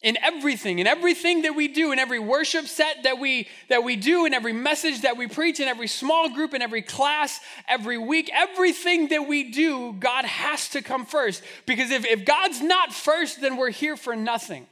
[0.02, 3.96] in everything in everything that we do in every worship set that we that we
[3.96, 7.98] do in every message that we preach in every small group in every class every
[7.98, 12.92] week everything that we do god has to come first because if, if god's not
[12.92, 14.66] first then we're here for nothing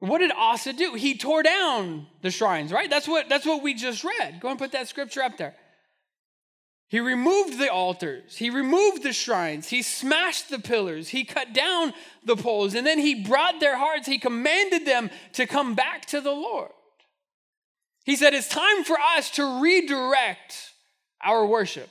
[0.00, 0.94] What did Asa do?
[0.94, 2.88] He tore down the shrines, right?
[2.88, 4.40] That's what, that's what we just read.
[4.40, 5.54] Go and put that scripture up there.
[6.90, 8.36] He removed the altars.
[8.36, 9.68] He removed the shrines.
[9.68, 11.08] He smashed the pillars.
[11.08, 12.74] He cut down the poles.
[12.74, 14.08] And then he brought their hearts.
[14.08, 16.72] He commanded them to come back to the Lord.
[18.04, 20.72] He said, It's time for us to redirect
[21.24, 21.88] our worship.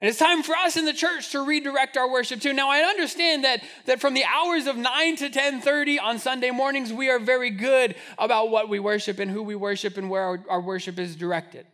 [0.00, 2.52] And it's time for us in the church to redirect our worship too.
[2.52, 6.92] Now I understand that, that from the hours of 9 to 10:30 on Sunday mornings,
[6.92, 10.44] we are very good about what we worship and who we worship and where our,
[10.48, 11.66] our worship is directed.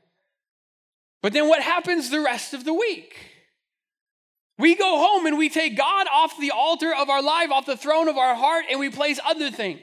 [1.23, 3.17] But then what happens the rest of the week?
[4.59, 7.77] We go home and we take God off the altar of our life, off the
[7.77, 9.81] throne of our heart, and we place other things.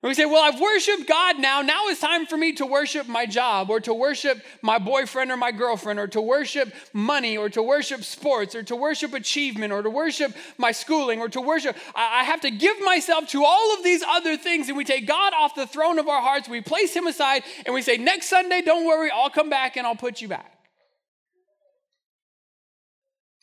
[0.00, 1.60] We say, Well, I've worshiped God now.
[1.60, 5.36] Now it's time for me to worship my job, or to worship my boyfriend or
[5.36, 9.82] my girlfriend, or to worship money, or to worship sports, or to worship achievement, or
[9.82, 11.76] to worship my schooling, or to worship.
[11.96, 14.68] I have to give myself to all of these other things.
[14.68, 17.74] And we take God off the throne of our hearts, we place him aside, and
[17.74, 20.58] we say, Next Sunday, don't worry, I'll come back and I'll put you back.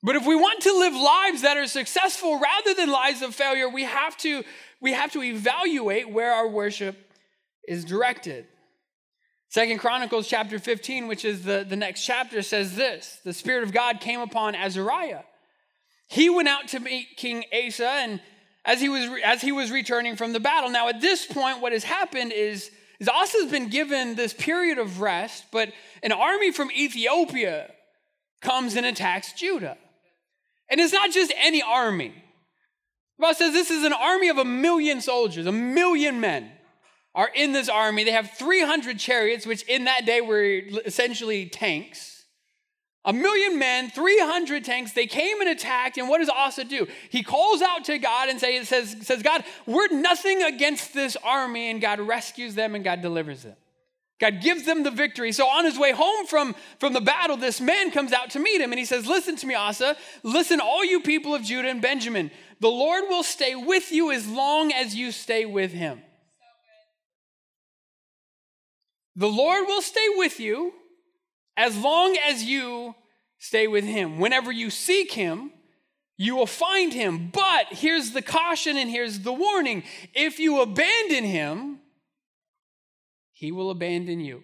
[0.06, 3.68] But if we want to live lives that are successful rather than lives of failure,
[3.68, 4.44] we have to
[4.82, 6.96] we have to evaluate where our worship
[7.68, 8.46] is directed.
[9.50, 13.72] Second Chronicles chapter 15, which is the, the next chapter, says this The Spirit of
[13.72, 15.24] God came upon Azariah.
[16.08, 18.22] He went out to meet King Asa, and
[18.66, 20.70] as he was as he was returning from the battle.
[20.70, 25.00] Now, at this point, what has happened is, is Asa's been given this period of
[25.00, 25.72] rest, but
[26.04, 27.72] an army from Ethiopia
[28.42, 29.78] comes and attacks Judah.
[30.70, 32.14] And it's not just any army.
[33.18, 36.52] The Bible says this is an army of a million soldiers, a million men
[37.16, 38.04] are in this army.
[38.04, 40.44] They have 300 chariots, which in that day were
[40.86, 42.26] essentially tanks.
[43.06, 45.98] A million men, 300 tanks, they came and attacked.
[45.98, 46.88] And what does Asa do?
[47.10, 51.70] He calls out to God and say, says, says, God, we're nothing against this army.
[51.70, 53.56] And God rescues them and God delivers them.
[54.20, 55.32] God gives them the victory.
[55.34, 58.62] So on his way home from, from the battle, this man comes out to meet
[58.62, 59.96] him and he says, Listen to me, Asa.
[60.24, 62.32] Listen, all you people of Judah and Benjamin.
[62.60, 66.02] The Lord will stay with you as long as you stay with him.
[69.16, 70.74] The Lord will stay with you
[71.56, 72.96] as long as you
[73.40, 74.20] stay with him.
[74.20, 75.52] Whenever you seek him,
[76.18, 77.30] you will find him.
[77.32, 81.80] But here's the caution and here's the warning if you abandon him,
[83.32, 84.44] he will abandon you.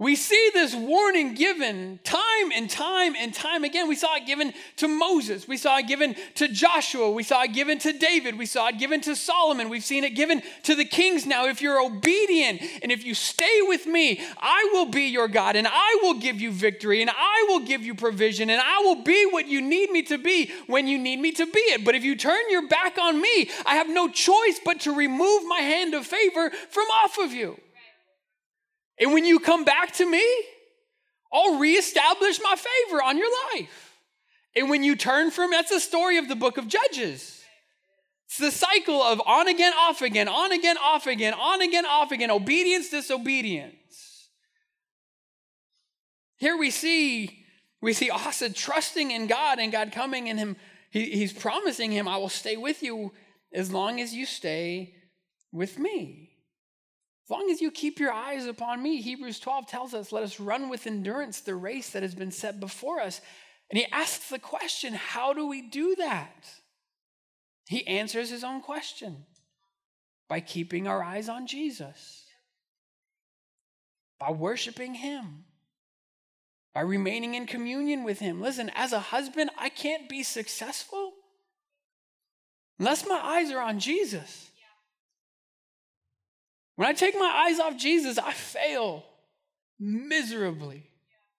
[0.00, 3.88] We see this warning given time and time and time again.
[3.88, 5.48] We saw it given to Moses.
[5.48, 7.10] We saw it given to Joshua.
[7.10, 8.38] We saw it given to David.
[8.38, 9.68] We saw it given to Solomon.
[9.68, 11.46] We've seen it given to the kings now.
[11.46, 15.66] If you're obedient and if you stay with me, I will be your God and
[15.66, 19.26] I will give you victory and I will give you provision and I will be
[19.26, 21.84] what you need me to be when you need me to be it.
[21.84, 25.42] But if you turn your back on me, I have no choice but to remove
[25.48, 27.58] my hand of favor from off of you.
[29.00, 30.24] And when you come back to me,
[31.32, 33.96] I'll reestablish my favor on your life.
[34.56, 37.42] And when you turn from, that's the story of the book of Judges.
[38.26, 42.12] It's the cycle of on again, off again, on again, off again, on again, off
[42.12, 44.28] again, obedience, disobedience.
[46.36, 47.44] Here we see,
[47.80, 50.56] we see Asa trusting in God and God coming and him,
[50.90, 53.12] he, he's promising him, I will stay with you
[53.52, 54.94] as long as you stay
[55.52, 56.27] with me.
[57.28, 60.40] As long as you keep your eyes upon me, Hebrews 12 tells us, let us
[60.40, 63.20] run with endurance the race that has been set before us.
[63.68, 66.48] And he asks the question, how do we do that?
[67.66, 69.26] He answers his own question
[70.26, 72.24] by keeping our eyes on Jesus,
[74.18, 75.44] by worshiping him,
[76.74, 78.40] by remaining in communion with him.
[78.40, 81.12] Listen, as a husband, I can't be successful
[82.78, 84.47] unless my eyes are on Jesus.
[86.78, 89.04] When I take my eyes off Jesus, I fail
[89.80, 90.88] miserably.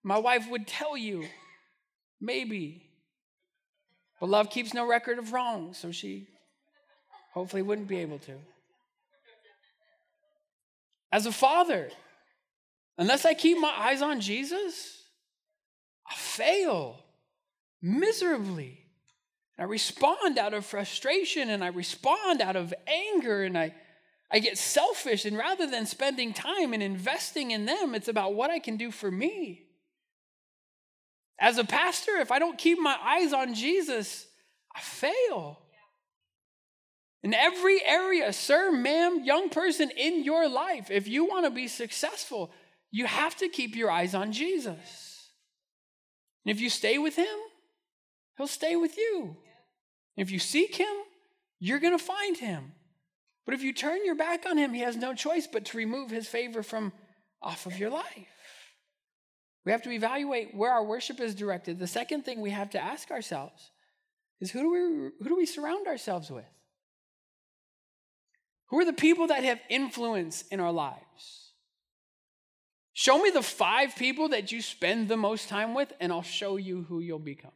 [0.04, 1.24] My wife would tell you,
[2.20, 2.90] maybe.
[4.20, 6.28] But love keeps no record of wrong, so she
[7.34, 8.34] hopefully wouldn't be able to.
[11.10, 11.90] As a father,
[12.98, 15.04] unless I keep my eyes on Jesus,
[16.06, 16.98] I fail
[17.82, 18.88] miserably.
[19.58, 23.74] I respond out of frustration and I respond out of anger and I
[24.32, 28.52] I get selfish, and rather than spending time and investing in them, it's about what
[28.52, 29.64] I can do for me.
[31.40, 34.28] As a pastor, if I don't keep my eyes on Jesus,
[34.76, 35.60] I fail.
[37.24, 41.68] In every area, sir, ma'am, young person in your life, if you want to be
[41.68, 42.52] successful,
[42.92, 45.32] you have to keep your eyes on Jesus.
[46.46, 47.26] And if you stay with him,
[48.38, 49.38] he'll stay with you.
[50.16, 50.88] if you seek him,
[51.60, 52.74] you're going to find him.
[53.50, 56.12] But if you turn your back on him, he has no choice but to remove
[56.12, 56.94] his favor from
[57.42, 58.06] off of your life.
[59.66, 61.80] We have to evaluate where our worship is directed.
[61.80, 63.72] The second thing we have to ask ourselves
[64.40, 64.80] is who do we,
[65.24, 66.46] who do we surround ourselves with?
[68.68, 71.54] Who are the people that have influence in our lives?
[72.94, 76.58] Show me the five people that you spend the most time with, and I'll show
[76.58, 77.54] you who you'll become.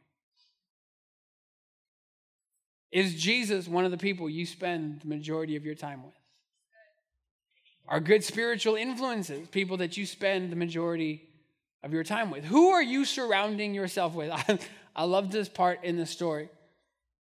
[2.94, 6.14] Is Jesus one of the people you spend the majority of your time with?
[7.88, 11.20] Are good spiritual influences people that you spend the majority
[11.82, 12.44] of your time with?
[12.44, 14.30] Who are you surrounding yourself with?
[14.96, 16.48] I, love this part in the story.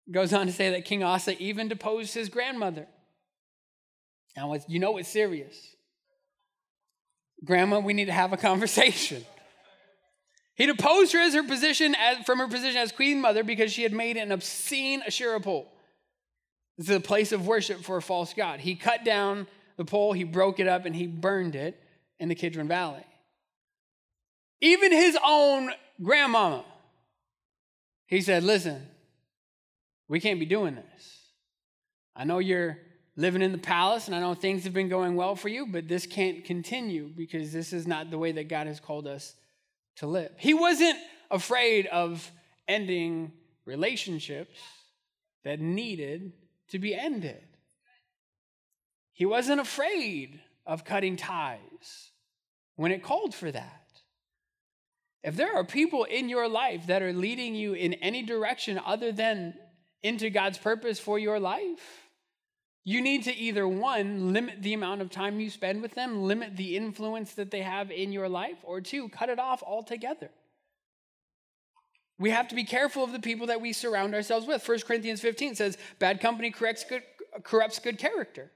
[0.07, 2.87] It goes on to say that King Asa even deposed his grandmother.
[4.35, 5.55] Now, you know it's serious.
[7.45, 9.23] Grandma, we need to have a conversation.
[10.59, 13.81] He deposed her as her position as, from her position as queen mother because she
[13.81, 15.71] had made an obscene Asherah pole.
[16.77, 18.59] This is a place of worship for a false god.
[18.59, 19.47] He cut down
[19.77, 21.81] the pole, he broke it up, and he burned it
[22.19, 23.05] in the Kidron Valley.
[24.59, 25.71] Even his own
[26.03, 26.65] grandmama,
[28.05, 28.85] he said, Listen,
[30.09, 31.19] we can't be doing this.
[32.17, 32.77] I know you're
[33.15, 35.87] living in the palace, and I know things have been going well for you, but
[35.87, 39.35] this can't continue because this is not the way that God has called us
[39.99, 40.31] to live.
[40.37, 40.97] He wasn't
[41.29, 42.29] afraid of
[42.67, 43.31] ending
[43.65, 44.59] relationships
[45.43, 46.33] that needed
[46.69, 47.43] to be ended.
[49.13, 52.11] He wasn't afraid of cutting ties
[52.75, 53.75] when it called for that.
[55.23, 59.11] If there are people in your life that are leading you in any direction other
[59.11, 59.53] than
[60.01, 61.98] into God's purpose for your life,
[62.89, 66.57] you need to either one, limit the amount of time you spend with them, limit
[66.57, 70.31] the influence that they have in your life, or two, cut it off altogether.
[72.17, 74.67] We have to be careful of the people that we surround ourselves with.
[74.67, 77.03] 1 Corinthians 15 says, Bad company good,
[77.43, 78.49] corrupts good character.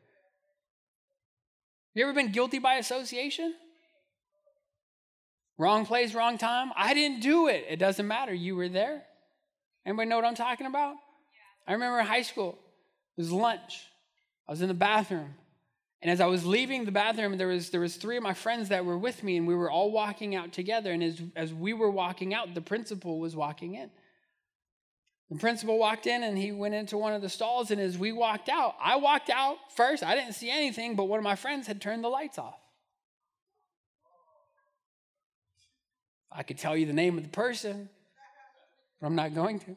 [1.94, 3.54] You ever been guilty by association?
[5.60, 6.72] Wrong place, wrong time?
[6.76, 7.68] I didn't do it.
[7.70, 8.34] It doesn't matter.
[8.34, 9.04] You were there.
[9.86, 10.96] Anybody know what I'm talking about?
[11.68, 12.58] I remember in high school,
[13.16, 13.90] it was lunch.
[14.48, 15.36] I was in the bathroom.
[16.02, 18.70] And as I was leaving the bathroom, there was, there was three of my friends
[18.70, 20.92] that were with me, and we were all walking out together.
[20.92, 23.90] And as, as we were walking out, the principal was walking in.
[25.30, 27.72] The principal walked in and he went into one of the stalls.
[27.72, 30.04] And as we walked out, I walked out first.
[30.04, 32.60] I didn't see anything, but one of my friends had turned the lights off.
[36.32, 37.90] I could tell you the name of the person,
[39.00, 39.76] but I'm not going to.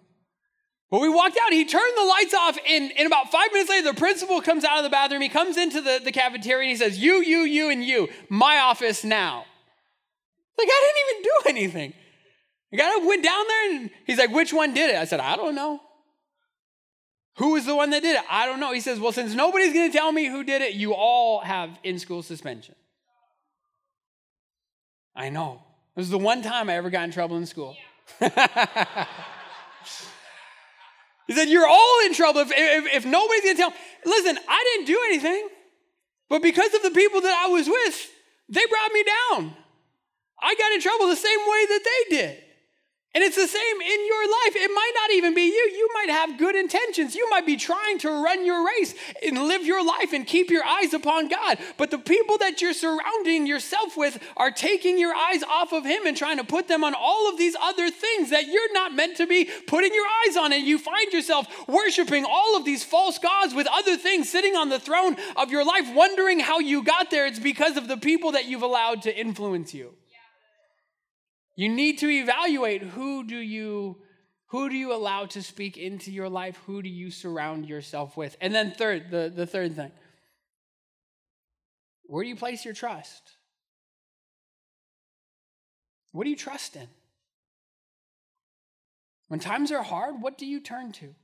[0.91, 3.93] But we walked out, he turned the lights off, and, and about five minutes later,
[3.93, 5.21] the principal comes out of the bathroom.
[5.21, 8.59] He comes into the, the cafeteria and he says, You, you, you, and you, my
[8.59, 9.45] office now.
[10.57, 11.95] Like, I didn't even do anything.
[12.71, 14.97] The guy went down there and he's like, Which one did it?
[14.97, 15.81] I said, I don't know.
[17.39, 18.23] Who was the one that did it?
[18.31, 18.73] I don't know.
[18.73, 21.79] He says, Well, since nobody's going to tell me who did it, you all have
[21.83, 22.77] in school suspension.
[25.17, 25.65] I know.
[25.97, 27.77] This is the one time I ever got in trouble in school.
[28.21, 29.07] Yeah.
[31.27, 33.73] He said, You're all in trouble if, if, if nobody's gonna tell.
[34.05, 35.49] Listen, I didn't do anything,
[36.29, 38.11] but because of the people that I was with,
[38.49, 39.57] they brought me down.
[40.41, 42.43] I got in trouble the same way that they did.
[43.17, 44.57] And it's the same in your life.
[44.57, 45.73] It might not even be you.
[45.75, 47.15] You might have good intentions.
[47.15, 48.95] You might be trying to run your race
[49.27, 51.57] and live your life and keep your eyes upon God.
[51.79, 56.05] But the people that you're surrounding yourself with are taking your eyes off of Him
[56.05, 59.17] and trying to put them on all of these other things that you're not meant
[59.17, 60.53] to be putting your eyes on.
[60.53, 64.69] And you find yourself worshiping all of these false gods with other things sitting on
[64.69, 67.27] the throne of your life, wondering how you got there.
[67.27, 69.95] It's because of the people that you've allowed to influence you.
[71.57, 73.97] You need to evaluate who do you
[74.51, 76.57] who do you allow to speak into your life?
[76.67, 78.37] Who do you surround yourself with?
[78.41, 79.91] And then third, the, the third thing.
[82.05, 83.33] Where do you place your trust?
[86.13, 86.87] What do you trust in?
[89.27, 91.15] When times are hard, what do you turn to?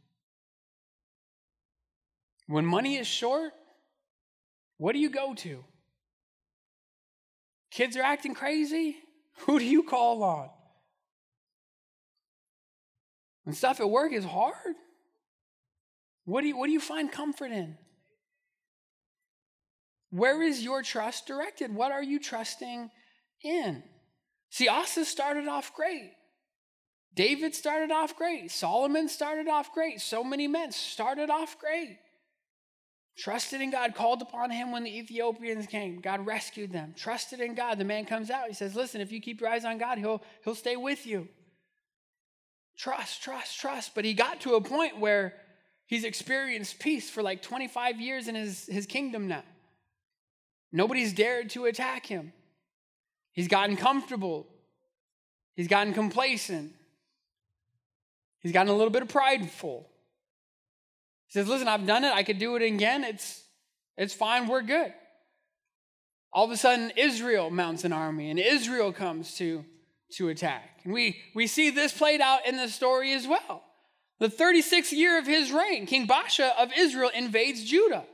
[2.48, 3.52] When money is short,
[4.78, 5.64] what do you go to?
[7.70, 8.96] Kids are acting crazy?
[9.40, 10.50] Who do you call on?
[13.44, 14.76] When stuff at work is hard,
[16.24, 17.76] what do you, what do you find comfort in?
[20.10, 21.74] Where is your trust directed?
[21.74, 22.90] What are you trusting
[23.42, 23.82] in?
[24.50, 26.12] See, Asa started off great.
[27.14, 28.50] David started off great.
[28.50, 30.00] Solomon started off great.
[30.00, 31.98] So many men started off great.
[33.16, 36.00] Trusted in God, called upon him when the Ethiopians came.
[36.00, 36.94] God rescued them.
[36.96, 37.78] Trusted in God.
[37.78, 38.48] The man comes out.
[38.48, 41.28] He says, Listen, if you keep your eyes on God, he'll, he'll stay with you.
[42.76, 43.94] Trust, trust, trust.
[43.94, 45.34] But he got to a point where
[45.92, 49.42] He's experienced peace for like 25 years in his, his kingdom now.
[50.72, 52.32] Nobody's dared to attack him.
[53.32, 54.46] He's gotten comfortable.
[55.54, 56.72] He's gotten complacent.
[58.40, 59.86] He's gotten a little bit of prideful.
[61.32, 62.12] He says, Listen, I've done it.
[62.12, 63.04] I could do it again.
[63.04, 63.42] It's,
[63.96, 64.48] it's fine.
[64.48, 64.92] We're good.
[66.30, 69.64] All of a sudden, Israel mounts an army and Israel comes to,
[70.16, 70.80] to attack.
[70.84, 73.62] And we, we see this played out in the story as well.
[74.18, 78.04] The 36th year of his reign, King Baasha of Israel invades Judah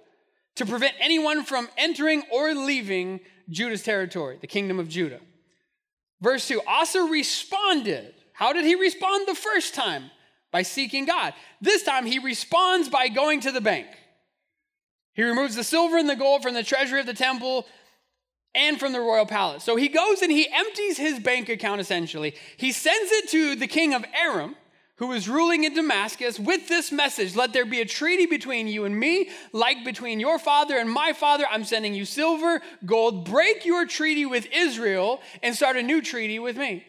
[0.56, 5.20] to prevent anyone from entering or leaving Judah's territory, the kingdom of Judah.
[6.20, 8.14] Verse 2 Asa responded.
[8.32, 10.10] How did he respond the first time?
[10.50, 11.34] By seeking God.
[11.60, 13.86] This time he responds by going to the bank.
[15.12, 17.66] He removes the silver and the gold from the treasury of the temple
[18.54, 19.64] and from the royal palace.
[19.64, 22.34] So he goes and he empties his bank account essentially.
[22.56, 24.56] He sends it to the king of Aram,
[24.96, 28.84] who is ruling in Damascus, with this message Let there be a treaty between you
[28.84, 31.44] and me, like between your father and my father.
[31.50, 33.24] I'm sending you silver, gold.
[33.24, 36.84] Break your treaty with Israel and start a new treaty with me.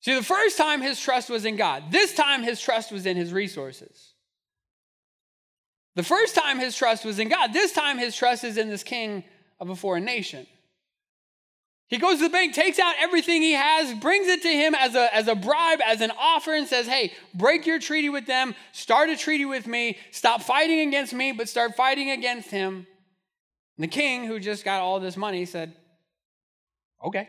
[0.00, 3.16] See, the first time his trust was in God, this time his trust was in
[3.16, 4.12] his resources.
[5.96, 8.84] The first time his trust was in God, this time his trust is in this
[8.84, 9.24] king
[9.58, 10.46] of a foreign nation.
[11.88, 14.94] He goes to the bank, takes out everything he has, brings it to him as
[14.94, 18.54] a, as a bribe, as an offer, and says, Hey, break your treaty with them,
[18.72, 22.86] start a treaty with me, stop fighting against me, but start fighting against him.
[23.76, 25.74] And the king, who just got all this money, said,
[27.04, 27.28] Okay.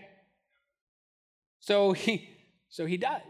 [1.61, 2.29] So he,
[2.69, 3.21] so he does.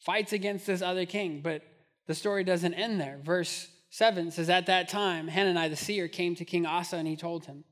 [0.00, 1.62] Fights against this other king, but
[2.06, 3.18] the story doesn't end there.
[3.22, 7.16] Verse 7 says, At that time, Hanani the seer came to King Asa and he
[7.16, 7.64] told him,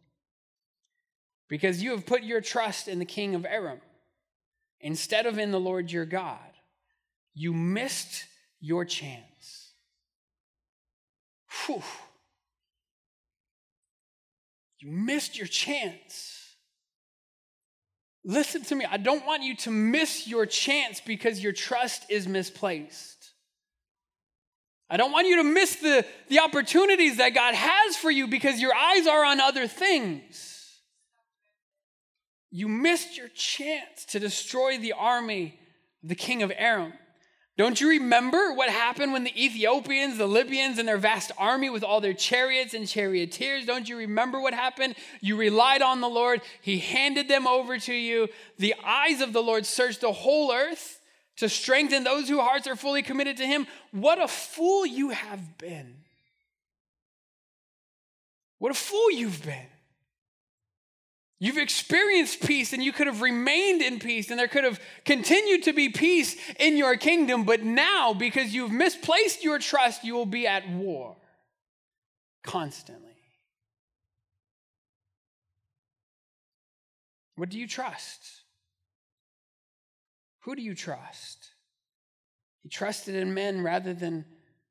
[1.49, 3.81] Because you have put your trust in the king of Aram
[4.81, 6.39] instead of in the Lord your God,
[7.35, 8.25] you missed
[8.61, 9.73] your chance.
[11.67, 11.83] Whew.
[14.79, 16.32] You missed your chance.
[18.25, 18.85] Listen to me.
[18.89, 23.33] I don't want you to miss your chance because your trust is misplaced.
[24.89, 28.61] I don't want you to miss the, the opportunities that God has for you because
[28.61, 30.81] your eyes are on other things.
[32.51, 35.59] You missed your chance to destroy the army
[36.03, 36.93] of the king of Aram.
[37.59, 41.85] Don't you remember what happened when the Ethiopians, the Libyans, and their vast army with
[41.85, 43.67] all their chariots and charioteers?
[43.67, 44.95] Don't you remember what happened?
[45.21, 48.29] You relied on the Lord, He handed them over to you.
[48.59, 50.99] The eyes of the Lord searched the whole earth
[51.37, 53.67] to strengthen those whose hearts are fully committed to Him.
[53.91, 55.97] What a fool you have been!
[58.59, 59.72] What a fool you've been.
[61.43, 65.65] You've experienced peace and you could have remained in peace and there could have continued
[65.65, 70.25] to be peace in your kingdom, but now, because you've misplaced your trust, you will
[70.25, 71.17] be at war
[72.45, 73.17] constantly.
[77.35, 78.21] What do you trust?
[80.43, 81.55] Who do you trust?
[82.63, 84.27] He trusted in men rather than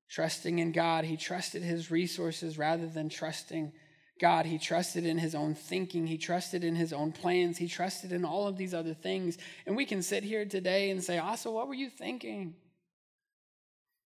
[0.10, 1.04] trusting in God.
[1.04, 3.74] He trusted his resources rather than trusting
[4.22, 4.46] God.
[4.46, 6.06] He trusted in his own thinking.
[6.06, 7.58] He trusted in his own plans.
[7.58, 9.40] He trusted in all of these other things.
[9.66, 12.54] And we can sit here today and say, Asa, what were you thinking?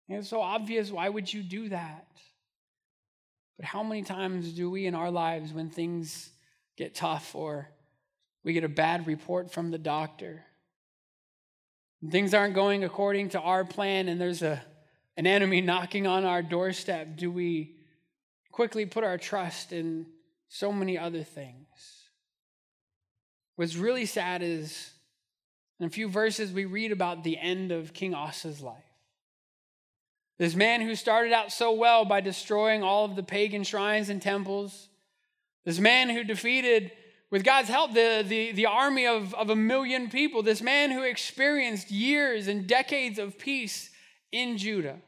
[0.09, 0.91] It's so obvious.
[0.91, 2.05] Why would you do that?
[3.57, 6.31] But how many times do we in our lives, when things
[6.75, 7.69] get tough or
[8.43, 10.43] we get a bad report from the doctor,
[12.11, 14.61] things aren't going according to our plan and there's a,
[15.15, 17.77] an enemy knocking on our doorstep, do we
[18.53, 20.05] quickly put our trust in
[20.47, 21.67] so many other things?
[23.57, 24.91] What's really sad is
[25.79, 28.77] in a few verses we read about the end of King Asa's life.
[30.39, 34.21] This man who started out so well by destroying all of the pagan shrines and
[34.21, 34.87] temples,
[35.65, 36.91] this man who defeated
[37.31, 41.01] with God's help, the, the, the army of, of a million people, this man who
[41.01, 43.89] experienced years and decades of peace
[44.31, 44.99] in Judah,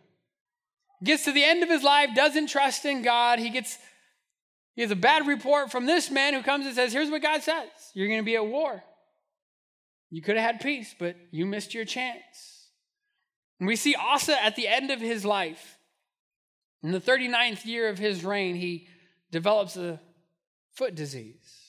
[1.03, 3.39] gets to the end of his life, doesn't trust in God.
[3.39, 3.77] He gets
[4.75, 7.41] he has a bad report from this man who comes and says, Here's what God
[7.43, 8.83] says you're going to be at war.
[10.11, 12.69] You could have had peace, but you missed your chance.
[13.59, 15.77] And we see Asa at the end of his life.
[16.83, 18.87] In the 39th year of his reign, he
[19.31, 19.99] develops a
[20.75, 21.65] foot disease.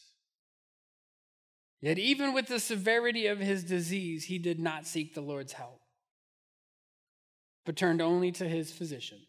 [1.80, 5.80] Yet, even with the severity of his disease, he did not seek the Lord's help,
[7.66, 9.26] but turned only to his physicians.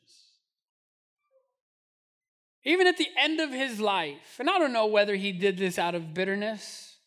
[2.64, 5.80] Even at the end of his life, and I don't know whether he did this
[5.80, 6.98] out of bitterness,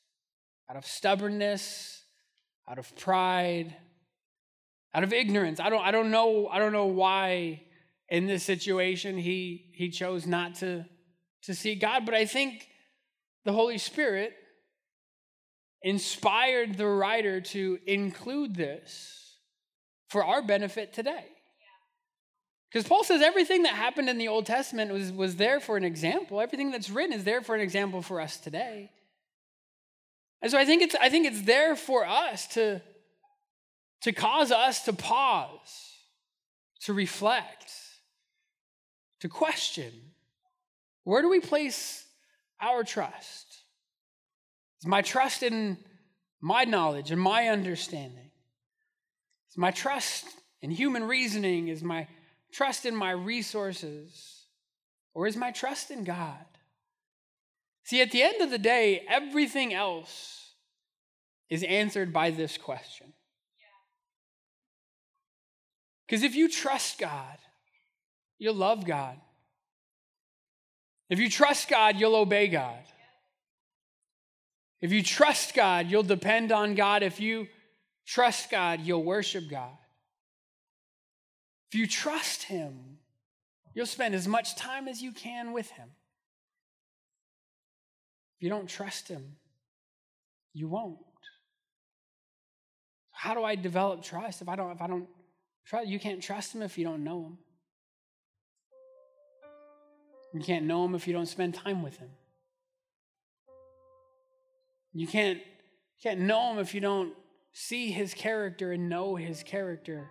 [0.68, 2.02] out of stubbornness,
[2.68, 3.74] out of pride,
[4.94, 5.60] out of ignorance.
[5.60, 7.62] I don't, I don't know, I don't know why
[8.08, 10.84] in this situation he he chose not to
[11.42, 12.66] to see God, but I think
[13.44, 14.32] the Holy Spirit
[15.82, 19.19] inspired the writer to include this
[20.10, 21.24] for our benefit today.
[22.70, 25.84] Because Paul says everything that happened in the Old Testament was, was there for an
[25.84, 26.40] example.
[26.40, 28.90] Everything that's written is there for an example for us today.
[30.42, 32.80] And so I think it's, I think it's there for us to,
[34.02, 35.96] to cause us to pause,
[36.82, 37.72] to reflect,
[39.20, 39.92] to question.
[41.04, 42.04] Where do we place
[42.60, 43.46] our trust?
[44.80, 45.76] Is my trust in
[46.40, 48.29] my knowledge and my understanding?
[49.50, 50.26] Is my trust
[50.62, 51.68] in human reasoning?
[51.68, 52.06] Is my
[52.52, 54.44] trust in my resources?
[55.14, 56.44] Or is my trust in God?
[57.84, 60.52] See, at the end of the day, everything else
[61.48, 63.12] is answered by this question.
[66.06, 67.38] Because if you trust God,
[68.38, 69.16] you'll love God.
[71.08, 72.82] If you trust God, you'll obey God.
[74.80, 77.02] If you trust God, you'll depend on God.
[77.02, 77.48] If you
[78.10, 79.76] trust God, you'll worship God.
[81.70, 82.98] If you trust Him,
[83.72, 85.88] you'll spend as much time as you can with Him.
[88.36, 89.36] If you don't trust Him,
[90.52, 90.98] you won't.
[93.12, 95.06] How do I develop trust if I don't if I don't
[95.64, 97.38] trust you can't trust him if you don't know him.
[100.32, 102.08] You can't know him if you don't spend time with him.
[104.92, 107.12] You can't, you can't know him if you don't
[107.52, 110.10] see his character and know his character.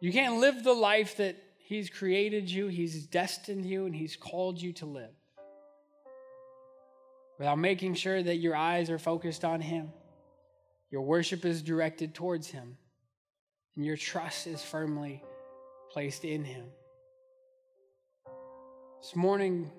[0.00, 4.60] You can't live the life that he's created you, he's destined you, and he's called
[4.60, 5.14] you to live
[7.38, 9.92] without making sure that your eyes are focused on him,
[10.90, 12.76] your worship is directed towards him,
[13.76, 15.22] and your trust is firmly
[15.90, 16.66] placed in him.
[19.00, 19.70] This morning,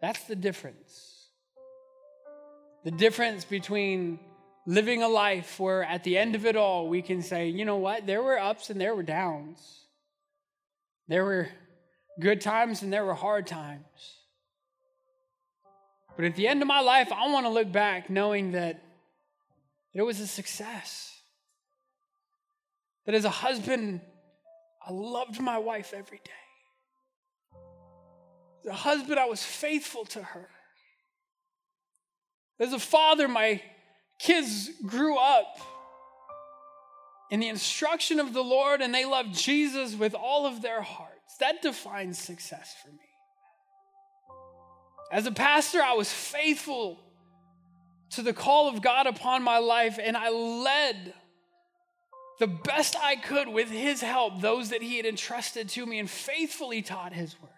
[0.00, 1.17] that's the difference.
[2.88, 4.18] The difference between
[4.64, 7.76] living a life where at the end of it all we can say, you know
[7.76, 9.80] what, there were ups and there were downs.
[11.06, 11.50] There were
[12.18, 13.84] good times and there were hard times.
[16.16, 18.82] But at the end of my life, I want to look back knowing that
[19.92, 21.14] it was a success.
[23.04, 24.00] That as a husband,
[24.80, 27.58] I loved my wife every day.
[28.64, 30.48] As a husband, I was faithful to her.
[32.60, 33.62] As a father, my
[34.18, 35.58] kids grew up
[37.30, 41.36] in the instruction of the Lord and they loved Jesus with all of their hearts.
[41.40, 42.98] That defines success for me.
[45.12, 46.98] As a pastor, I was faithful
[48.10, 51.14] to the call of God upon my life and I led
[52.38, 56.08] the best I could with His help those that He had entrusted to me and
[56.08, 57.50] faithfully taught His word.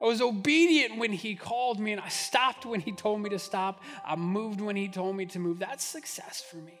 [0.00, 3.38] I was obedient when he called me, and I stopped when he told me to
[3.38, 3.82] stop.
[4.04, 5.58] I moved when he told me to move.
[5.58, 6.78] That's success for me.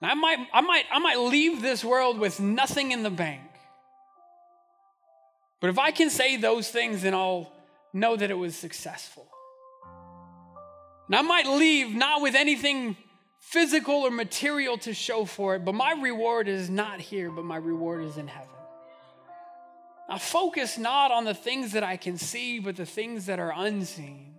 [0.00, 3.42] I might, I might, I might leave this world with nothing in the bank.
[5.60, 7.52] But if I can say those things, then I'll
[7.92, 9.26] know that it was successful.
[11.08, 12.96] And I might leave not with anything
[13.40, 17.56] physical or material to show for it, but my reward is not here, but my
[17.56, 18.57] reward is in heaven.
[20.08, 23.52] I focus not on the things that I can see, but the things that are
[23.54, 24.34] unseen.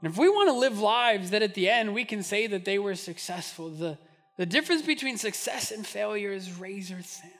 [0.00, 2.64] And if we want to live lives that at the end we can say that
[2.64, 3.98] they were successful, the,
[4.36, 7.30] the difference between success and failure is razor thin.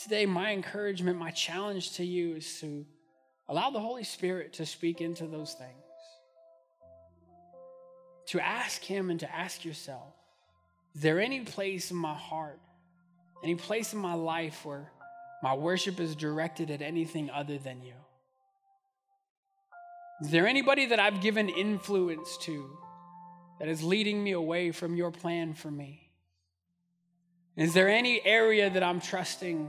[0.00, 2.86] Today, my encouragement, my challenge to you is to
[3.48, 5.70] allow the Holy Spirit to speak into those things.
[8.28, 10.14] To ask Him and to ask yourself,
[10.94, 12.60] is there any place in my heart
[13.42, 14.90] any place in my life where
[15.42, 17.94] my worship is directed at anything other than you?
[20.20, 22.76] Is there anybody that I've given influence to
[23.58, 26.10] that is leading me away from your plan for me?
[27.56, 29.68] Is there any area that I'm trusting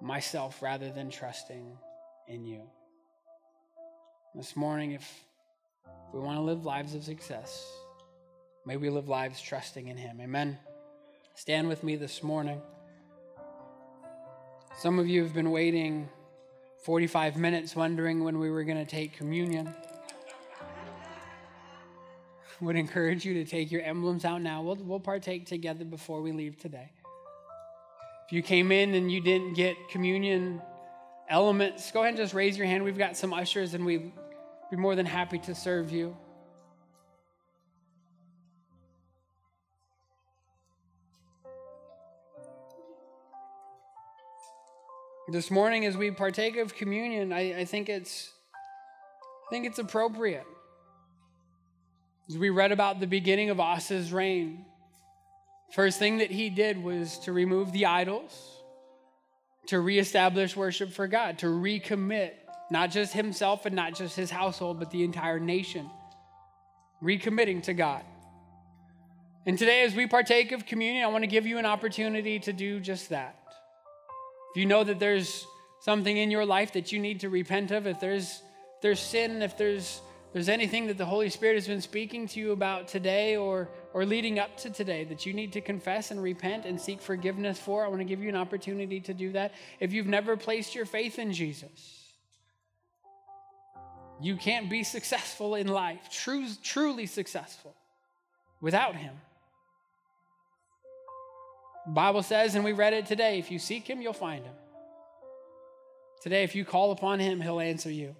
[0.00, 1.76] myself rather than trusting
[2.28, 2.62] in you?
[4.34, 5.24] This morning, if
[6.12, 7.64] we want to live lives of success,
[8.66, 10.20] may we live lives trusting in Him.
[10.20, 10.58] Amen.
[11.34, 12.60] Stand with me this morning.
[14.76, 16.08] Some of you have been waiting
[16.82, 19.72] 45 minutes wondering when we were going to take communion.
[22.60, 24.62] Would encourage you to take your emblems out now.
[24.62, 26.90] We'll, we'll partake together before we leave today.
[28.26, 30.60] If you came in and you didn't get communion
[31.28, 32.82] elements, go ahead and just raise your hand.
[32.82, 34.12] We've got some ushers and we'd
[34.70, 36.16] be more than happy to serve you.
[45.26, 48.30] This morning, as we partake of communion, I, I think it's
[49.46, 50.46] I think it's appropriate.
[52.28, 54.66] As we read about the beginning of Asa's reign,
[55.72, 58.60] first thing that he did was to remove the idols,
[59.68, 62.32] to reestablish worship for God, to recommit
[62.70, 65.88] not just himself and not just his household, but the entire nation,
[67.02, 68.02] recommitting to God.
[69.46, 72.52] And today, as we partake of communion, I want to give you an opportunity to
[72.52, 73.38] do just that.
[74.54, 75.48] If you know that there's
[75.80, 78.26] something in your life that you need to repent of, if there's,
[78.76, 80.00] if there's sin, if there's
[80.34, 84.04] there's anything that the Holy Spirit has been speaking to you about today or, or
[84.04, 87.84] leading up to today that you need to confess and repent and seek forgiveness for,
[87.84, 89.54] I want to give you an opportunity to do that.
[89.78, 92.02] If you've never placed your faith in Jesus,
[94.20, 97.76] you can't be successful in life, true, truly successful,
[98.60, 99.14] without Him.
[101.86, 104.54] Bible says, and we read it today if you seek Him, you'll find Him.
[106.22, 108.16] Today, if you call upon Him, He'll answer you.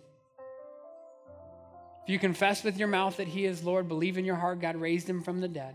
[2.02, 4.76] If you confess with your mouth that He is Lord, believe in your heart God
[4.76, 5.74] raised Him from the dead,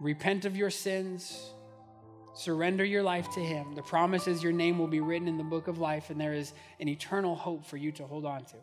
[0.00, 1.50] repent of your sins,
[2.36, 5.42] surrender your life to Him, the promise is your name will be written in the
[5.42, 8.56] book of life, and there is an eternal hope for you to hold on to.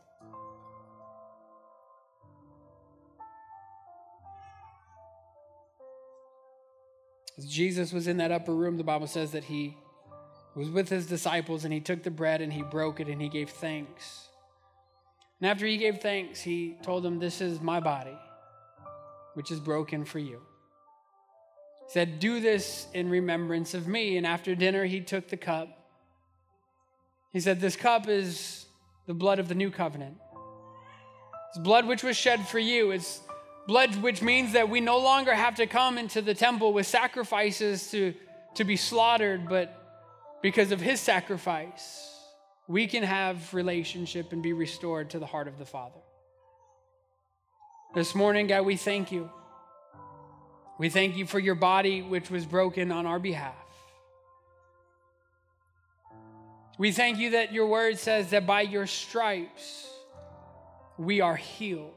[7.38, 9.76] As Jesus was in that upper room, the Bible says that he
[10.56, 13.28] was with his disciples and he took the bread and he broke it and he
[13.28, 14.30] gave thanks.
[15.40, 18.18] And after he gave thanks, he told them, This is my body,
[19.34, 20.42] which is broken for you.
[21.86, 24.18] He said, Do this in remembrance of me.
[24.18, 25.68] And after dinner, he took the cup.
[27.34, 28.66] He said, This cup is
[29.08, 30.16] the blood of the new covenant.
[31.50, 32.92] It's blood which was shed for you.
[32.92, 33.20] It's
[33.68, 37.90] blood which means that we no longer have to come into the temple with sacrifices
[37.92, 38.14] to,
[38.56, 39.82] to be slaughtered, but
[40.42, 42.16] because of his sacrifice,
[42.68, 46.00] we can have relationship and be restored to the heart of the Father.
[47.94, 49.30] This morning, God, we thank you.
[50.78, 53.56] We thank you for your body, which was broken on our behalf.
[56.78, 59.90] We thank you that your word says that by your stripes
[60.98, 61.94] we are healed.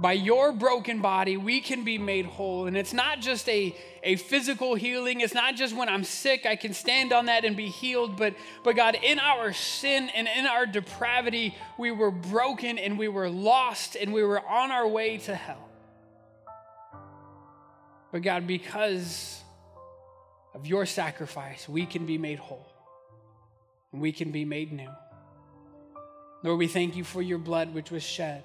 [0.00, 2.66] By your broken body, we can be made whole.
[2.66, 5.20] And it's not just a, a physical healing.
[5.20, 8.16] It's not just when I'm sick, I can stand on that and be healed.
[8.16, 8.34] But,
[8.64, 13.28] but God, in our sin and in our depravity, we were broken and we were
[13.28, 15.68] lost and we were on our way to hell.
[18.10, 19.40] But God, because
[20.54, 22.66] of your sacrifice, we can be made whole
[23.92, 24.90] and we can be made new.
[26.42, 28.44] Lord, we thank you for your blood which was shed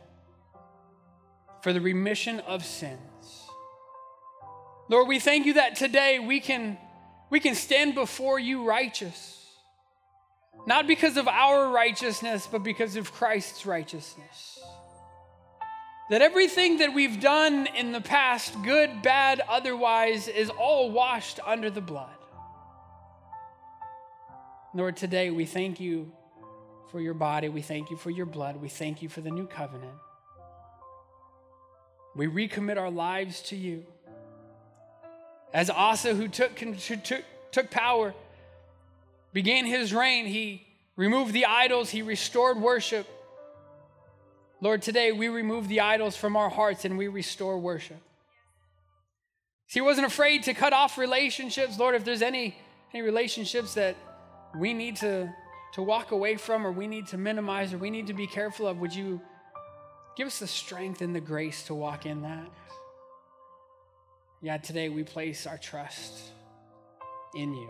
[1.65, 2.99] for the remission of sins.
[4.87, 6.77] Lord, we thank you that today we can,
[7.31, 9.43] we can stand before you righteous,
[10.67, 14.59] not because of our righteousness, but because of Christ's righteousness.
[16.11, 21.71] That everything that we've done in the past, good, bad, otherwise, is all washed under
[21.71, 22.15] the blood.
[24.75, 26.11] Lord, today we thank you
[26.91, 27.49] for your body.
[27.49, 28.61] We thank you for your blood.
[28.61, 29.97] We thank you for the new covenant.
[32.15, 33.85] We recommit our lives to you.
[35.53, 38.13] As Asa, who took, took, took power,
[39.33, 43.07] began his reign, he removed the idols, he restored worship.
[44.61, 48.01] Lord, today we remove the idols from our hearts and we restore worship.
[49.67, 51.77] See, He wasn't afraid to cut off relationships.
[51.77, 52.55] Lord, if there's any,
[52.93, 53.97] any relationships that
[54.57, 55.33] we need to,
[55.73, 58.67] to walk away from or we need to minimize or we need to be careful
[58.67, 59.19] of, would you
[60.15, 62.49] Give us the strength and the grace to walk in that.
[64.41, 66.13] Yeah, today we place our trust
[67.35, 67.69] in you.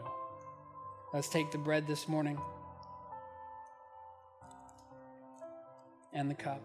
[1.11, 2.37] Let's take the bread this morning
[6.13, 6.61] and the cup.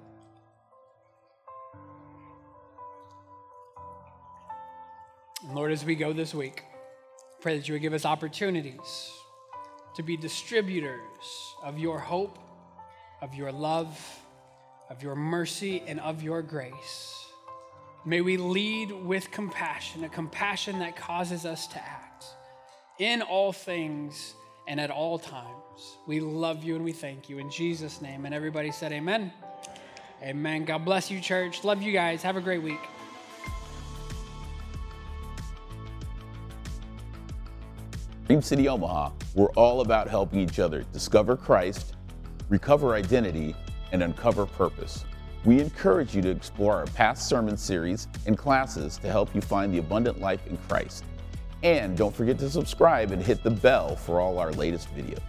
[5.47, 6.63] And Lord, as we go this week,
[7.41, 9.11] pray that you would give us opportunities
[9.97, 11.01] to be distributors
[11.63, 12.39] of your hope,
[13.23, 13.99] of your love
[14.91, 17.27] of your mercy and of your grace.
[18.05, 22.25] May we lead with compassion, a compassion that causes us to act
[22.99, 24.35] in all things
[24.67, 25.97] and at all times.
[26.07, 28.27] We love you and we thank you in Jesus' name.
[28.27, 29.33] And everybody said, Amen.
[30.23, 30.65] Amen.
[30.65, 31.65] God bless you, church.
[31.65, 32.23] Love you guys.
[32.23, 32.81] Have a great week.
[38.27, 41.95] Dream City Omaha, we're all about helping each other discover Christ,
[42.49, 43.57] recover identity,
[43.93, 45.05] and uncover purpose.
[45.45, 49.73] We encourage you to explore our past sermon series and classes to help you find
[49.73, 51.05] the abundant life in Christ.
[51.63, 55.21] And don't forget to subscribe and hit the bell for all our latest videos.